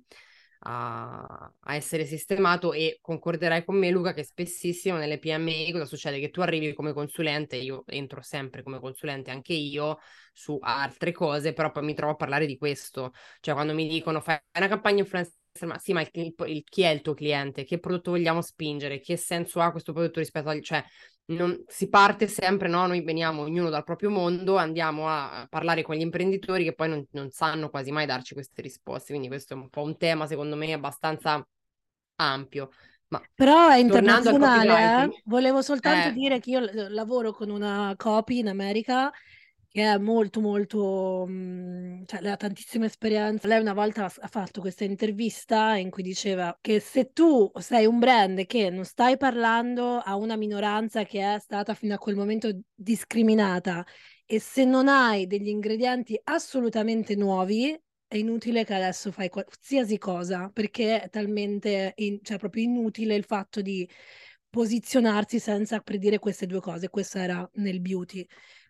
[0.60, 6.20] a, a, essere sistemato e concorderai con me Luca che spessissimo nelle PMI cosa succede?
[6.20, 10.00] Che tu arrivi come consulente, io entro sempre come consulente anche io
[10.34, 14.20] su altre cose, però poi mi trovo a parlare di questo, cioè quando mi dicono
[14.22, 17.64] fai una campagna influencer ma sì, ma il, il, chi è il tuo cliente?
[17.64, 19.00] Che prodotto vogliamo spingere?
[19.00, 20.62] Che senso ha questo prodotto rispetto al...
[20.62, 20.84] Cioè,
[21.28, 22.86] non, si parte sempre, no?
[22.86, 27.06] Noi veniamo ognuno dal proprio mondo, andiamo a parlare con gli imprenditori che poi non,
[27.12, 29.12] non sanno quasi mai darci queste risposte.
[29.12, 31.46] Quindi questo è un po' un tema, secondo me, abbastanza
[32.18, 32.70] ampio.
[33.08, 35.22] Ma Però è internazionale, eh?
[35.26, 36.14] volevo soltanto eh.
[36.14, 36.60] dire che io
[36.90, 39.12] lavoro con una copy in America
[39.76, 43.46] che è molto molto, mh, cioè lei ha tantissima esperienza.
[43.50, 48.00] Lei una volta ha fatto questa intervista in cui diceva che se tu sei un
[48.00, 52.58] brand che non stai parlando a una minoranza che è stata fino a quel momento
[52.74, 53.86] discriminata
[54.26, 60.50] e se non hai degli ingredienti assolutamente nuovi, è inutile che adesso fai qualsiasi cosa
[60.54, 63.86] perché è talmente, in, cioè proprio inutile il fatto di
[64.50, 66.88] posizionarsi senza predire queste due cose.
[66.90, 68.26] Questo era nel beauty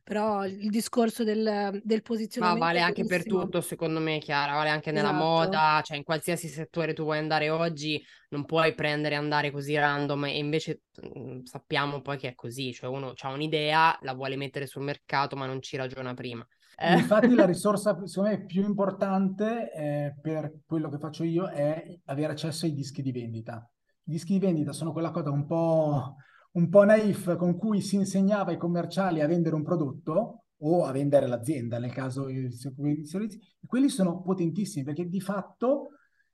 [0.06, 2.64] però il discorso del, del posizionamento...
[2.64, 5.24] Ma vale anche per tutto, secondo me, Chiara, vale anche nella esatto.
[5.24, 9.74] moda, cioè in qualsiasi settore tu vuoi andare oggi, non puoi prendere e andare così
[9.74, 14.36] random e invece mhmm, sappiamo poi che è così, cioè uno ha un'idea, la vuole
[14.36, 16.48] mettere sul mercato ma non ci ragiona prima.
[16.78, 16.98] Eh.
[17.00, 22.34] Infatti la risorsa, secondo me, più importante eh, per quello che faccio io è avere
[22.34, 23.68] accesso ai dischi di vendita.
[24.04, 26.18] I dischi di vendita sono quella cosa un po'
[26.56, 30.92] un po' naif con cui si insegnava ai commerciali a vendere un prodotto o a
[30.92, 35.90] vendere l'azienda nel caso di servizi, quelli sono potentissimi perché di fatto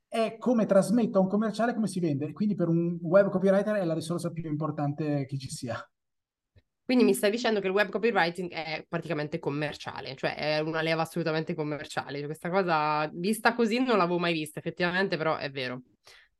[0.07, 2.33] è come trasmetto a un commerciale come si vende.
[2.33, 5.77] Quindi per un web copywriter è la risorsa più importante che ci sia.
[6.83, 11.03] Quindi mi stai dicendo che il web copywriting è praticamente commerciale, cioè è una leva
[11.03, 12.17] assolutamente commerciale.
[12.17, 15.83] Cioè, questa cosa vista così non l'avevo mai vista, effettivamente, però è vero.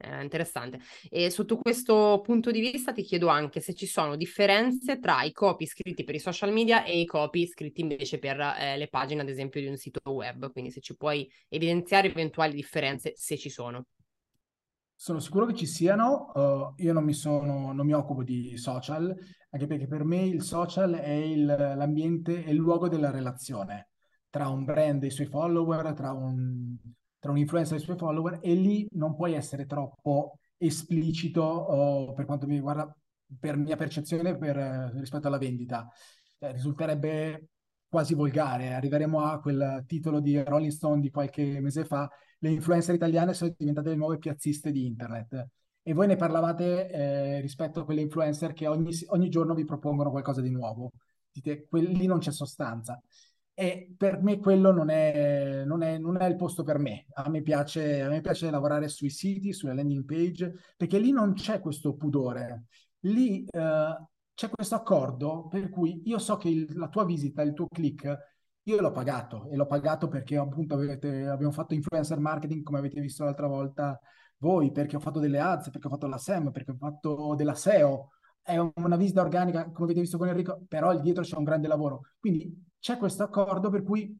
[0.04, 0.80] Eh, interessante.
[1.10, 5.32] E sotto questo punto di vista ti chiedo anche se ci sono differenze tra i
[5.32, 9.22] copy scritti per i social media e i copy scritti invece per eh, le pagine,
[9.22, 10.52] ad esempio, di un sito web.
[10.52, 13.86] Quindi se ci puoi evidenziare eventuali differenze, se ci sono.
[14.96, 19.16] Sono sicuro che ci siano, uh, io non mi, sono, non mi occupo di social,
[19.50, 23.90] anche perché per me il social è il, l'ambiente, è il luogo della relazione
[24.30, 26.78] tra un brand e i suoi follower, tra un,
[27.22, 32.14] tra un influencer e i suoi follower e lì non puoi essere troppo esplicito oh,
[32.14, 32.92] per quanto mi riguarda,
[33.40, 35.88] per mia percezione per, eh, rispetto alla vendita.
[36.40, 37.50] Eh, risulterebbe
[37.88, 38.74] quasi volgare.
[38.74, 43.54] Arriveremo a quel titolo di Rolling Stone di qualche mese fa, le influencer italiane sono
[43.56, 45.48] diventate le nuove piazziste di internet.
[45.84, 50.10] E voi ne parlavate eh, rispetto a quelle influencer che ogni, ogni, giorno vi propongono
[50.10, 50.92] qualcosa di nuovo.
[51.32, 53.00] Dite, lì non c'è sostanza.
[53.54, 57.06] E per me quello non è, non, è, non è, il posto per me.
[57.14, 61.34] A me, piace, a me piace lavorare sui siti, sulle landing page, perché lì non
[61.34, 62.66] c'è questo pudore.
[63.02, 67.54] Lì uh, c'è questo accordo per cui io so che il, la tua visita, il
[67.54, 68.18] tuo click,
[68.64, 73.02] io l'ho pagato e l'ho pagato perché appunto avete, abbiamo fatto influencer marketing come avete
[73.02, 74.00] visto l'altra volta
[74.42, 77.56] voi, perché ho fatto delle ads, perché ho fatto la SEM, perché ho fatto della
[77.56, 78.10] SEO.
[78.42, 82.02] È una visita organica, come avete visto con Enrico, però dietro c'è un grande lavoro.
[82.20, 82.52] Quindi
[82.82, 84.20] c'è questo accordo per cui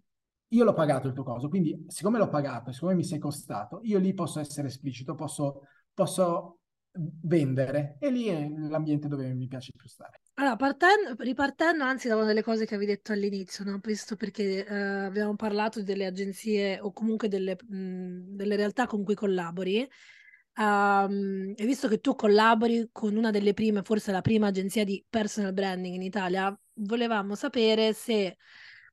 [0.54, 3.98] io l'ho pagato il tuo coso, quindi siccome l'ho pagato, siccome mi sei costato, io
[3.98, 5.62] lì posso essere esplicito, posso,
[5.94, 6.60] posso
[6.94, 10.22] vendere e lì è l'ambiente dove mi piace più stare.
[10.36, 13.80] Allora, partendo, ripartendo anzi da una delle cose che avevi detto all'inizio, no?
[13.82, 19.16] visto perché eh, abbiamo parlato delle agenzie o comunque delle, mh, delle realtà con cui
[19.16, 19.88] collabori,
[20.58, 25.04] um, e visto che tu collabori con una delle prime, forse la prima agenzia di
[25.10, 28.38] personal branding in Italia, volevamo sapere se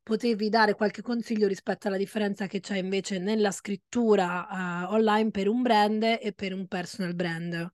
[0.08, 4.46] potevi dare qualche consiglio rispetto alla differenza che c'è invece nella scrittura
[4.88, 7.70] uh, online per un brand e per un personal brand.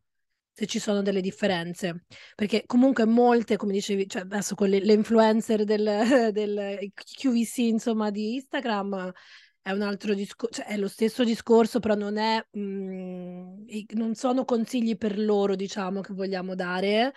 [0.52, 4.92] Se ci sono delle differenze, perché comunque molte, come dicevi, cioè adesso con le, le
[4.92, 5.84] influencer del,
[6.32, 9.12] del QVC, insomma, di Instagram,
[9.60, 13.64] è un altro discorso, cioè è lo stesso discorso, però non è, mh, mm,
[13.94, 17.14] non sono consigli per loro, diciamo, che vogliamo dare,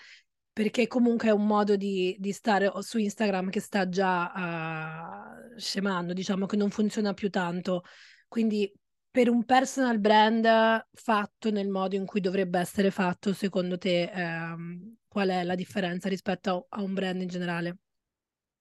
[0.58, 6.14] perché comunque è un modo di, di stare su Instagram che sta già uh, scemando,
[6.14, 7.84] diciamo che non funziona più tanto.
[8.28, 8.74] Quindi
[9.12, 10.48] per un personal brand
[10.94, 16.10] fatto nel modo in cui dovrebbe essere fatto, secondo te ehm, qual è la differenza
[16.10, 17.78] rispetto a, un brand in generale?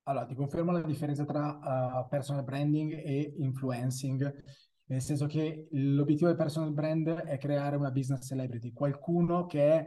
[0.02, 4.44] Allora, ti confermo la differenza tra uh, personal branding e influencing,
[4.88, 9.86] nel senso che l'obiettivo del personal brand è creare una business celebrity, qualcuno che è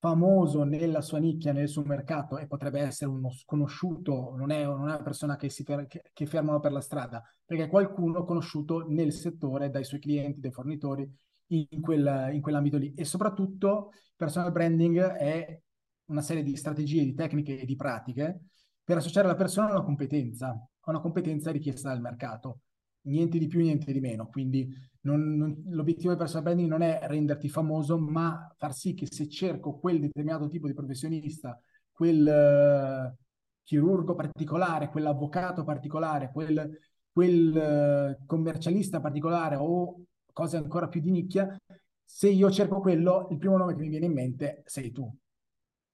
[0.00, 4.88] famoso nella sua nicchia, nel suo mercato e potrebbe essere uno sconosciuto, non è, non
[4.88, 8.86] è una persona che, si, che, che fermano per la strada, perché è qualcuno conosciuto
[8.88, 11.08] nel settore dai suoi clienti, dai fornitori,
[11.48, 12.94] in, quel, in quell'ambito lì.
[12.94, 15.60] E soprattutto personal branding è
[16.06, 18.40] una serie di strategie, di tecniche e di pratiche
[18.82, 22.60] per associare la persona a una competenza, a una competenza richiesta dal mercato.
[23.02, 24.28] Niente di più, niente di meno.
[24.28, 24.68] Quindi
[25.02, 29.28] non, non, l'obiettivo del personal branding non è renderti famoso, ma far sì che se
[29.28, 31.58] cerco quel determinato tipo di professionista,
[31.90, 33.16] quel uh,
[33.62, 36.78] chirurgo particolare, quell'avvocato particolare, quel,
[37.12, 41.56] quel uh, commercialista particolare o cose ancora più di nicchia,
[42.04, 45.10] se io cerco quello, il primo nome che mi viene in mente sei tu.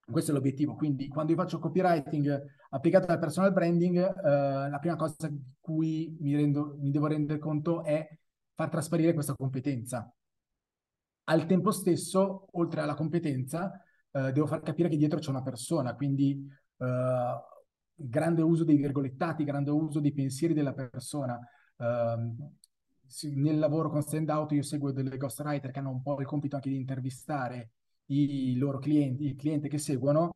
[0.09, 0.75] Questo è l'obiettivo.
[0.75, 6.17] Quindi, quando io faccio copywriting applicato al personal branding, eh, la prima cosa di cui
[6.21, 8.09] mi, rendo, mi devo rendere conto è
[8.57, 10.13] far trasparire questa competenza.
[11.29, 13.71] Al tempo stesso, oltre alla competenza,
[14.11, 16.45] eh, devo far capire che dietro c'è una persona, quindi
[16.79, 17.41] eh,
[17.95, 21.39] grande uso dei virgolettati, grande uso dei pensieri della persona.
[21.77, 22.51] Uh,
[23.35, 26.57] nel lavoro con Stand Out io seguo delle ghostwriter che hanno un po' il compito
[26.57, 27.73] anche di intervistare
[28.07, 30.31] i loro clienti, il cliente che seguono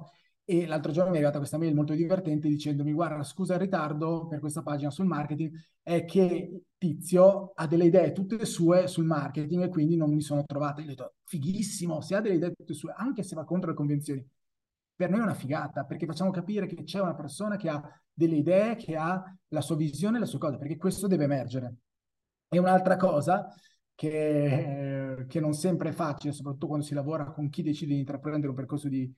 [0.51, 4.27] e l'altro giorno mi è arrivata questa mail molto divertente dicendomi guarda scusa il ritardo
[4.27, 9.63] per questa pagina sul marketing è che Tizio ha delle idee tutte sue sul marketing
[9.63, 10.81] e quindi non mi sono trovata.
[10.81, 13.77] Io ho detto fighissimo, se ha delle idee tutte sue, anche se va contro le
[13.77, 14.27] convenzioni.
[14.95, 17.83] Per noi è una figata perché facciamo capire che c'è una persona che ha
[18.13, 21.75] delle idee, che ha la sua visione, le sue cose, perché questo deve emergere.
[22.49, 23.55] E un'altra cosa
[23.95, 28.49] che, che, non sempre è facile, soprattutto quando si lavora con chi decide di intraprendere
[28.49, 29.13] un percorso di,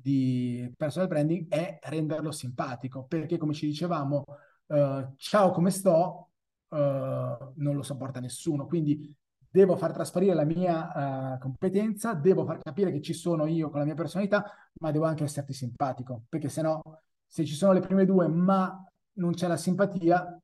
[0.00, 4.24] di personal branding, è renderlo simpatico, perché come ci dicevamo,
[4.66, 6.30] uh, ciao come sto,
[6.68, 9.14] uh, non lo sopporta nessuno, quindi
[9.50, 13.80] devo far trasparire la mia uh, competenza, devo far capire che ci sono io con
[13.80, 14.44] la mia personalità,
[14.80, 16.82] ma devo anche esserti simpatico, perché se no,
[17.26, 18.84] se ci sono le prime due, ma
[19.14, 20.40] non c'è la simpatia,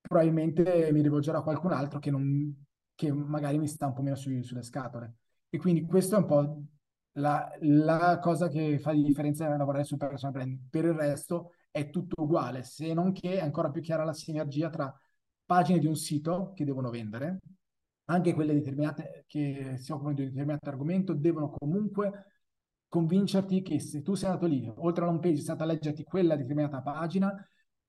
[0.00, 2.64] probabilmente mi rivolgerò a qualcun altro che, non,
[2.94, 5.14] che magari mi sta un po' meno su, sulle scatole.
[5.48, 6.62] E quindi questo è un po'
[7.14, 10.60] la, la cosa che fa la differenza nel lavorare sul personal branding.
[10.70, 14.70] Per il resto è tutto uguale, se non che è ancora più chiara la sinergia
[14.70, 14.92] tra
[15.44, 17.38] pagine di un sito che devono vendere,
[18.06, 22.32] anche quelle determinate che si occupano di un determinato argomento devono comunque
[22.88, 26.04] convincerti che se tu sei andato lì, oltre alla home page, sei andato a leggerti
[26.04, 27.34] quella determinata pagina,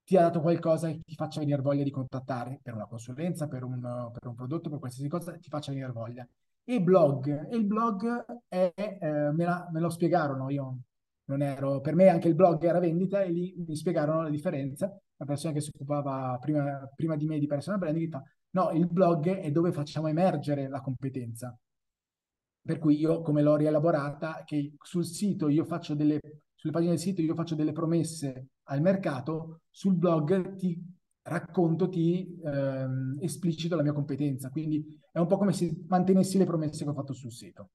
[0.04, 3.64] ti ha dato qualcosa che ti faccia venire voglia di contattare per una consulenza, per
[3.64, 6.28] un, per un prodotto, per qualsiasi cosa, ti faccia venire voglia.
[6.68, 10.80] E blog, il blog è, eh, me, la, me, lo spiegarono, io
[11.26, 14.88] non ero, per me anche il blog era vendita e lì mi spiegarono la differenza,
[15.18, 18.88] la persona che si occupava prima, prima di me di personal branding fa, no, il
[18.88, 21.56] blog è dove facciamo emergere la competenza.
[22.62, 26.20] Per cui io come l'ho rielaborata, che sul sito io faccio delle
[26.66, 30.76] sulle pagine del sito io faccio delle promesse al mercato, sul blog ti
[31.26, 34.50] racconto, ti ehm, esplicito la mia competenza.
[34.50, 37.70] Quindi è un po' come se mantenessi le promesse che ho fatto sul sito.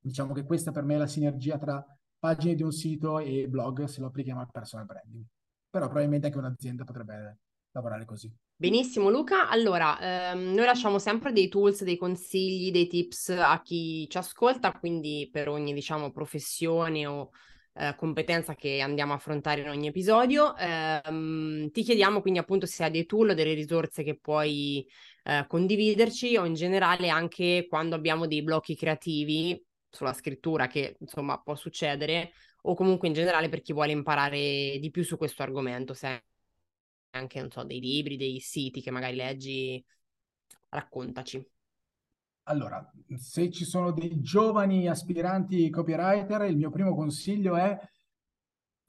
[0.00, 1.84] Diciamo che questa per me è la sinergia tra
[2.18, 5.24] pagine di un sito e blog se lo applichiamo al personal branding.
[5.70, 7.38] Però probabilmente anche un'azienda potrebbe
[7.72, 8.32] lavorare così.
[8.54, 14.06] Benissimo Luca, allora ehm, noi lasciamo sempre dei tools, dei consigli, dei tips a chi
[14.08, 17.30] ci ascolta, quindi per ogni diciamo professione o
[17.74, 20.56] eh, competenza che andiamo a affrontare in ogni episodio.
[20.56, 24.86] Eh, ti chiediamo quindi appunto se hai dei tool o delle risorse che puoi
[25.24, 31.38] eh, condividerci o in generale anche quando abbiamo dei blocchi creativi sulla scrittura che insomma
[31.40, 32.32] può succedere
[32.62, 36.20] o comunque in generale per chi vuole imparare di più su questo argomento, se hai
[37.10, 39.84] anche non so dei libri, dei siti che magari leggi,
[40.70, 41.44] raccontaci.
[42.44, 42.84] Allora,
[43.16, 47.78] se ci sono dei giovani aspiranti copywriter, il mio primo consiglio è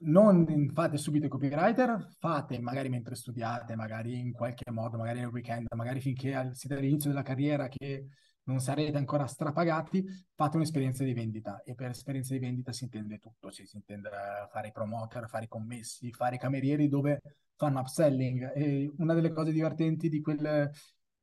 [0.06, 5.68] non fate subito copywriter, fate magari mentre studiate, magari in qualche modo, magari nel weekend,
[5.76, 8.08] magari finché siete all'inizio della carriera che
[8.44, 13.18] non sarete ancora strapagati, fate un'esperienza di vendita e per esperienza di vendita si intende
[13.18, 14.10] tutto, cioè, si intende
[14.50, 17.20] fare i promoter, fare i commessi, fare i camerieri dove
[17.56, 18.52] fanno upselling.
[18.54, 20.70] E una delle cose divertenti di quel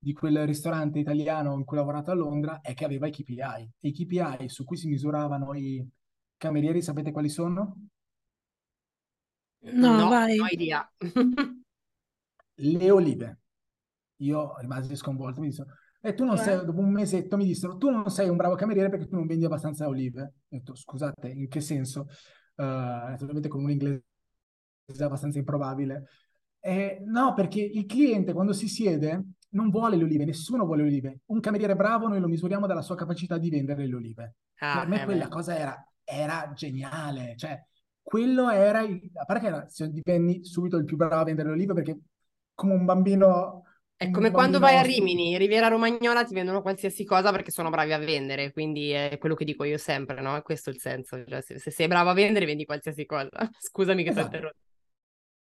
[0.04, 3.72] di quel ristorante italiano in cui ho lavorato a Londra è che aveva i KPI.
[3.80, 5.88] E i KPI su cui si misuravano i
[6.38, 7.78] camerieri, sapete quali sono?
[9.60, 10.38] No, no vai.
[10.38, 10.92] No idea.
[12.56, 13.40] Le olive.
[14.18, 15.70] Io rimasi sconvolto, mi dissero,
[16.02, 16.42] e tu non eh.
[16.42, 19.28] sei, dopo un mesetto mi dissero, tu non sei un bravo cameriere perché tu non
[19.28, 20.22] vendi abbastanza olive.
[20.24, 22.08] Ho detto, scusate, in che senso?
[22.56, 24.04] Uh, naturalmente con un inglese
[25.00, 26.08] abbastanza improbabile.
[26.60, 30.88] Eh, no, perché il cliente quando si siede non vuole le olive, nessuno vuole le
[30.90, 31.20] olive.
[31.28, 34.36] Un cameriere bravo noi lo misuriamo dalla sua capacità di vendere le olive.
[34.60, 35.30] Ah, per me eh quella beh.
[35.30, 37.60] cosa era, era, geniale, cioè
[38.02, 41.56] quello era, il, a parte che era, divenni subito il più bravo a vendere le
[41.56, 42.00] olive perché
[42.54, 43.64] come un bambino
[43.96, 47.94] È come quando vai a Rimini, Riviera Romagnola ti vendono qualsiasi cosa perché sono bravi
[47.94, 50.36] a vendere, quindi è quello che dico io sempre, no?
[50.36, 53.30] È questo il senso, cioè, se, se, sei bravo a vendere vendi qualsiasi cosa.
[53.60, 54.30] Scusami che esatto.
[54.30, 54.70] ti ho interrotto.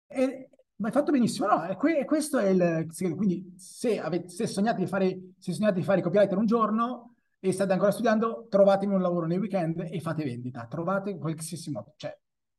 [0.07, 1.65] E, ma hai fatto benissimo, no?
[1.65, 2.87] E, que- questo è il...
[3.15, 7.51] Quindi se, avete, se, sognate di fare, se sognate di fare copywriter un giorno e
[7.51, 10.65] state ancora studiando, trovatemi un lavoro nei weekend e fate vendita.
[10.67, 12.17] Trovate qualsiasi modo, cioè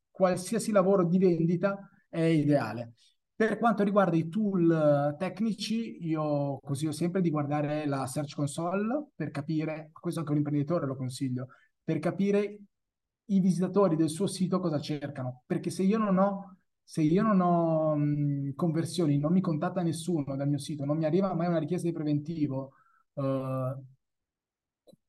[0.09, 2.93] qualsiasi lavoro di vendita è ideale.
[3.35, 9.29] Per quanto riguarda i tool tecnici, io consiglio sempre di guardare la Search Console per
[9.29, 11.49] capire, questo anche un imprenditore lo consiglio,
[11.83, 12.61] per capire
[13.25, 15.43] i visitatori del suo sito cosa cercano.
[15.45, 16.56] Perché se io non ho,
[16.89, 21.03] se io non ho mh, conversioni, non mi contatta nessuno dal mio sito, non mi
[21.03, 22.71] arriva mai una richiesta di preventivo,
[23.15, 23.23] uh,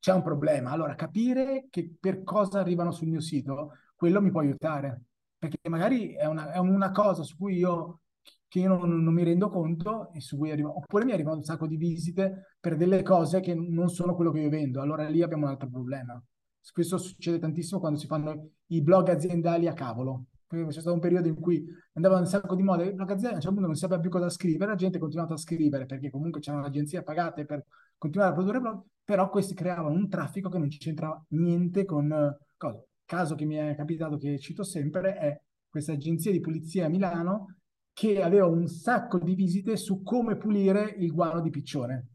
[0.01, 0.72] c'è un problema.
[0.72, 5.03] Allora, capire che per cosa arrivano sul mio sito, quello mi può aiutare.
[5.39, 8.01] Perché magari è una, è una cosa su cui io
[8.49, 11.45] che io non, non, mi rendo conto e su cui arrivo, oppure mi arrivano un
[11.45, 15.22] sacco di visite per delle cose che non sono quello che io vendo, allora lì
[15.22, 16.20] abbiamo un altro problema.
[16.72, 20.24] Questo succede tantissimo quando si fanno i blog aziendali a cavolo.
[20.49, 23.41] C'è stato un periodo in cui andava un sacco di il blog aziendale a un
[23.41, 26.41] certo punto non sapeva più cosa scrivere, la gente ha continuato a scrivere perché comunque
[26.41, 27.67] c'erano agenzie pagate per
[27.99, 32.83] continuare a produrre blog, però questi creavano un traffico che non c'entrava niente con cosa.
[33.05, 37.57] Caso che mi è capitato che cito sempre è questa agenzia di pulizia a Milano
[37.93, 42.09] che aveva un sacco di visite su come pulire il guano di piccione.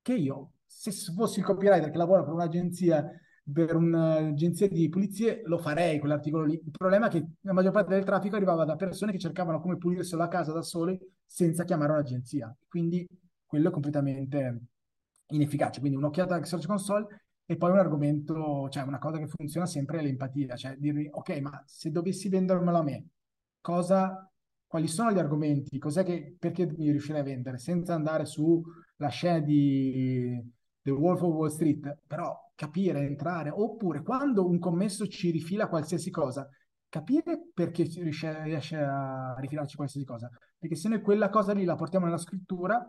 [0.00, 3.04] Che io, se fossi il copywriter che lavora per un'agenzia,
[3.52, 6.54] per un'agenzia di pulizie, lo farei quell'articolo lì.
[6.54, 9.76] Il problema è che la maggior parte del traffico arrivava da persone che cercavano come
[9.76, 12.54] pulirselo a casa da sole senza chiamare un'agenzia.
[12.68, 13.06] Quindi
[13.46, 14.60] quello è completamente
[15.28, 15.80] inefficace.
[15.80, 17.06] Quindi un'occhiata al Search Console
[17.44, 21.40] e poi un argomento, cioè una cosa che funziona sempre è l'empatia, cioè dirmi, ok,
[21.40, 23.06] ma se dovessi vendermelo a me,
[23.60, 24.30] cosa
[24.66, 29.40] quali sono gli argomenti, cos'è che, perché mi riuscirei a vendere, senza andare sulla scena
[29.40, 30.40] di
[30.82, 36.10] The Wolf of Wall Street, però capire, entrare, oppure quando un commesso ci rifila qualsiasi
[36.10, 36.48] cosa,
[36.88, 41.74] capire perché riesce, riesce a rifilarci qualsiasi cosa, perché se noi quella cosa lì la
[41.74, 42.82] portiamo nella scrittura,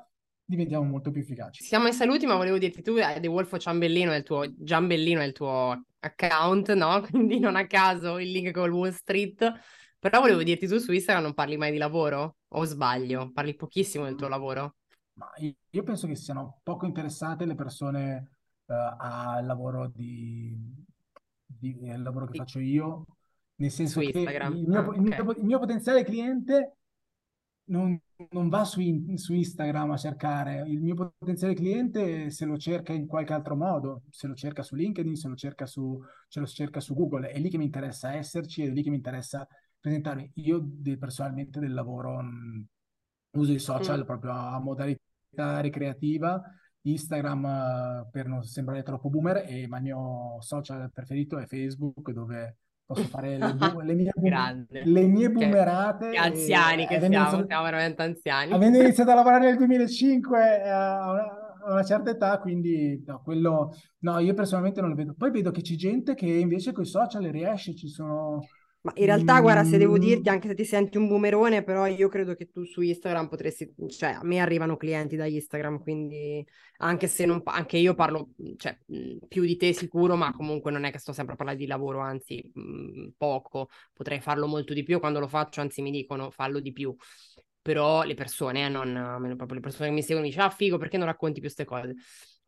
[0.44, 1.64] diventiamo molto più efficaci.
[1.64, 5.22] Siamo ai saluti, ma volevo dirti, tu The Wolf of Ciambellino è il tuo, Giambellino
[5.22, 7.02] è il tuo account, no?
[7.10, 9.54] Quindi non a caso il link con Wall Street
[10.02, 12.38] però volevo dirti, tu su Instagram non parli mai di lavoro?
[12.54, 13.30] O sbaglio?
[13.32, 14.78] Parli pochissimo del tuo lavoro?
[15.22, 18.32] Ma io penso che siano poco interessate le persone
[18.66, 20.58] uh, al lavoro di,
[21.46, 23.06] di, al lavoro che faccio io,
[23.58, 24.56] nel senso su che Instagram.
[24.56, 26.78] Il mio, ah, il, mio, il mio potenziale cliente
[27.66, 28.02] non,
[28.32, 28.82] non, va su,
[29.14, 34.02] su, Instagram a cercare, il mio potenziale cliente se lo cerca in qualche altro modo,
[34.10, 37.38] se lo cerca su LinkedIn, se lo cerca su, se lo cerca su Google, è
[37.38, 39.48] lì che mi interessa esserci, è lì che mi interessa
[39.80, 40.32] presentarmi.
[40.36, 40.68] Io
[40.98, 42.66] personalmente del lavoro mh,
[43.34, 44.06] uso i social mm.
[44.06, 45.11] proprio a modalità
[45.62, 46.42] ricreativa,
[46.82, 52.58] Instagram uh, per non sembrare troppo boomer e il mio social preferito è Facebook dove
[52.86, 56.10] posso fare le, bu- le, mie, bu- le mie boomerate.
[56.10, 58.52] Che anziani che siamo, iniziato, siamo veramente anziani.
[58.52, 61.24] Avendo iniziato a lavorare nel 2005 a una,
[61.66, 65.14] a una certa età, quindi no, quello, no, io personalmente non lo vedo.
[65.18, 68.42] Poi vedo che c'è gente che invece con i social riesce, ci sono
[68.82, 69.42] ma in realtà, mm.
[69.42, 72.64] guarda, se devo dirti, anche se ti senti un boomerone, però io credo che tu
[72.64, 76.44] su Instagram potresti, cioè a me arrivano clienti da Instagram, quindi
[76.78, 78.76] anche se non, anche io parlo, cioè,
[79.28, 82.00] più di te sicuro, ma comunque non è che sto sempre a parlare di lavoro,
[82.00, 82.52] anzi,
[83.16, 86.96] poco, potrei farlo molto di più, quando lo faccio, anzi mi dicono fallo di più,
[87.62, 90.78] però le persone, eh, non, proprio le persone che mi seguono mi dicono, ah figo,
[90.80, 91.96] perché non racconti più queste cose?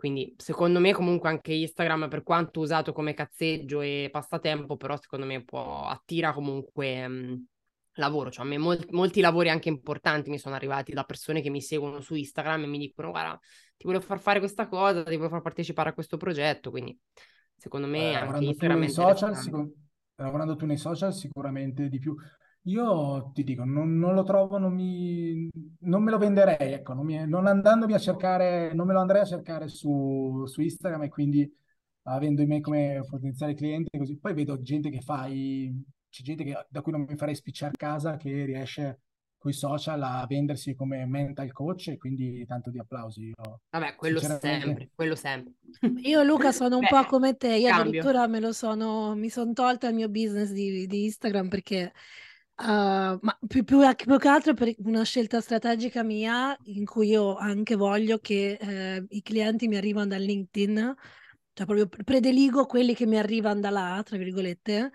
[0.04, 5.26] Quindi secondo me comunque anche Instagram, per quanto usato come cazzeggio e passatempo, però secondo
[5.26, 7.44] me può, attira comunque mh, mhmm,
[7.94, 8.30] lavoro.
[8.30, 11.62] Cioè a me mol- molti lavori anche importanti mi sono arrivati da persone che mi
[11.62, 13.40] seguono su Instagram e mi dicono guarda,
[13.78, 16.70] ti volevo far fare questa cosa, ti volevo far partecipare a questo progetto.
[16.70, 17.00] Quindi
[17.56, 19.72] secondo me eh, anche Instagram è social, sicur-
[20.16, 22.14] lavorando tu nei social sicuramente di più.
[22.66, 25.50] Io ti dico, non, non lo trovo, non, mi,
[25.82, 29.22] non me lo venderei, ecco, non, mi, non andandomi a cercare, non me lo andrei
[29.22, 31.54] a cercare su, su Instagram e quindi
[32.04, 34.18] avendo me come potenziale cliente, così.
[34.18, 35.74] Poi vedo gente che fa, i,
[36.10, 39.02] c'è gente che, da cui non mi farei spicciare casa che riesce
[39.38, 43.24] con i social a vendersi come mental coach e quindi tanto di applausi.
[43.26, 45.54] Io, Vabbè, quello sempre, quello sempre.
[46.04, 47.82] Io Luca sono un Beh, po' come te, io cambio.
[47.90, 51.92] addirittura me lo sono, mi sono tolta il mio business di, di Instagram perché
[52.56, 57.36] Uh, ma più, più, più, che altro per una scelta strategica mia in cui io
[57.36, 60.94] anche voglio che eh, i clienti mi arrivano da LinkedIn,
[61.54, 64.92] cioè proprio prediligo quelli che mi arrivano da là, tra virgolette,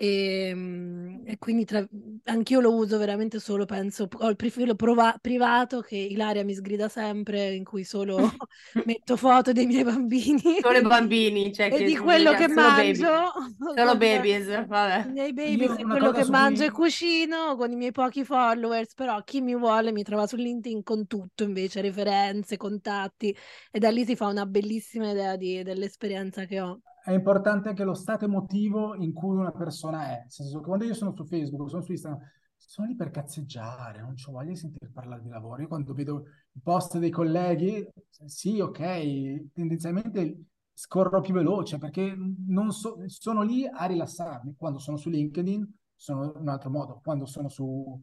[0.00, 1.84] E, ehm, e quindi tra...
[2.26, 6.88] anch'io lo uso veramente solo, penso, ho il profilo prova- privato che Ilaria mi sgrida
[6.88, 8.16] sempre, in cui solo
[8.86, 10.60] metto foto dei miei bambini.
[10.60, 13.02] Solo i bambini, cioè e di quello che mangio.
[13.02, 13.56] Baby.
[13.76, 15.08] Solo babies, vabbè.
[15.08, 19.20] I miei babies e quello che mangio e cucino con i miei pochi followers, però
[19.24, 23.36] chi mi vuole mi trova su LinkedIn con tutto invece, referenze, contatti
[23.72, 27.84] e da lì si fa una bellissima idea di, dell'esperienza che ho è importante anche
[27.84, 30.20] lo stato emotivo in cui una persona è.
[30.20, 32.20] Nel senso che quando io sono su Facebook, sono su Instagram,
[32.56, 35.62] sono lì per cazzeggiare, non ho voglia di sentire parlare di lavoro.
[35.62, 37.86] Io quando vedo i post dei colleghi,
[38.26, 42.14] sì, ok, tendenzialmente scorro più veloce perché
[42.46, 44.54] non so, sono lì a rilassarmi.
[44.56, 48.00] Quando sono su LinkedIn sono in un altro modo, quando sono su,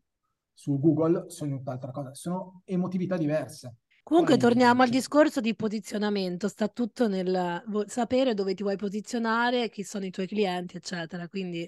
[0.54, 2.14] su Google sono in un'altra cosa.
[2.14, 3.76] Sono emotività diverse.
[4.08, 9.84] Comunque torniamo al discorso di posizionamento, sta tutto nel sapere dove ti vuoi posizionare, chi
[9.84, 11.28] sono i tuoi clienti, eccetera.
[11.28, 11.68] Quindi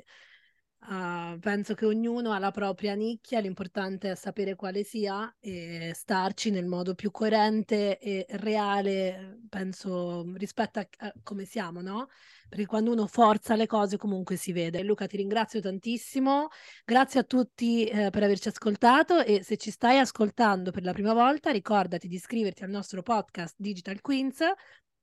[0.87, 6.49] uh, penso che ognuno ha la propria nicchia, l'importante è sapere quale sia e starci
[6.49, 12.07] nel modo più coerente e reale, penso, rispetto a, a come siamo, no?
[12.47, 14.83] perché quando uno forza le cose comunque si vede.
[14.83, 16.47] Luca, ti ringrazio tantissimo,
[16.85, 21.13] grazie a tutti eh, per averci ascoltato e se ci stai ascoltando per la prima
[21.13, 24.39] volta ricordati di iscriverti al nostro podcast Digital Queens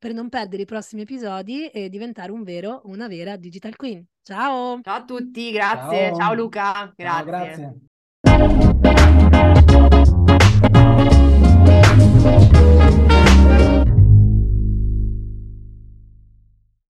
[0.04, 4.04] per non perdere i prossimi episodi e diventare un vero una vera Digital Queen.
[4.22, 4.78] Ciao!
[4.82, 6.08] Ciao a tutti, grazie.
[6.08, 7.04] Ciao, Ciao Luca, grazie.
[7.06, 7.78] Ciao, grazie.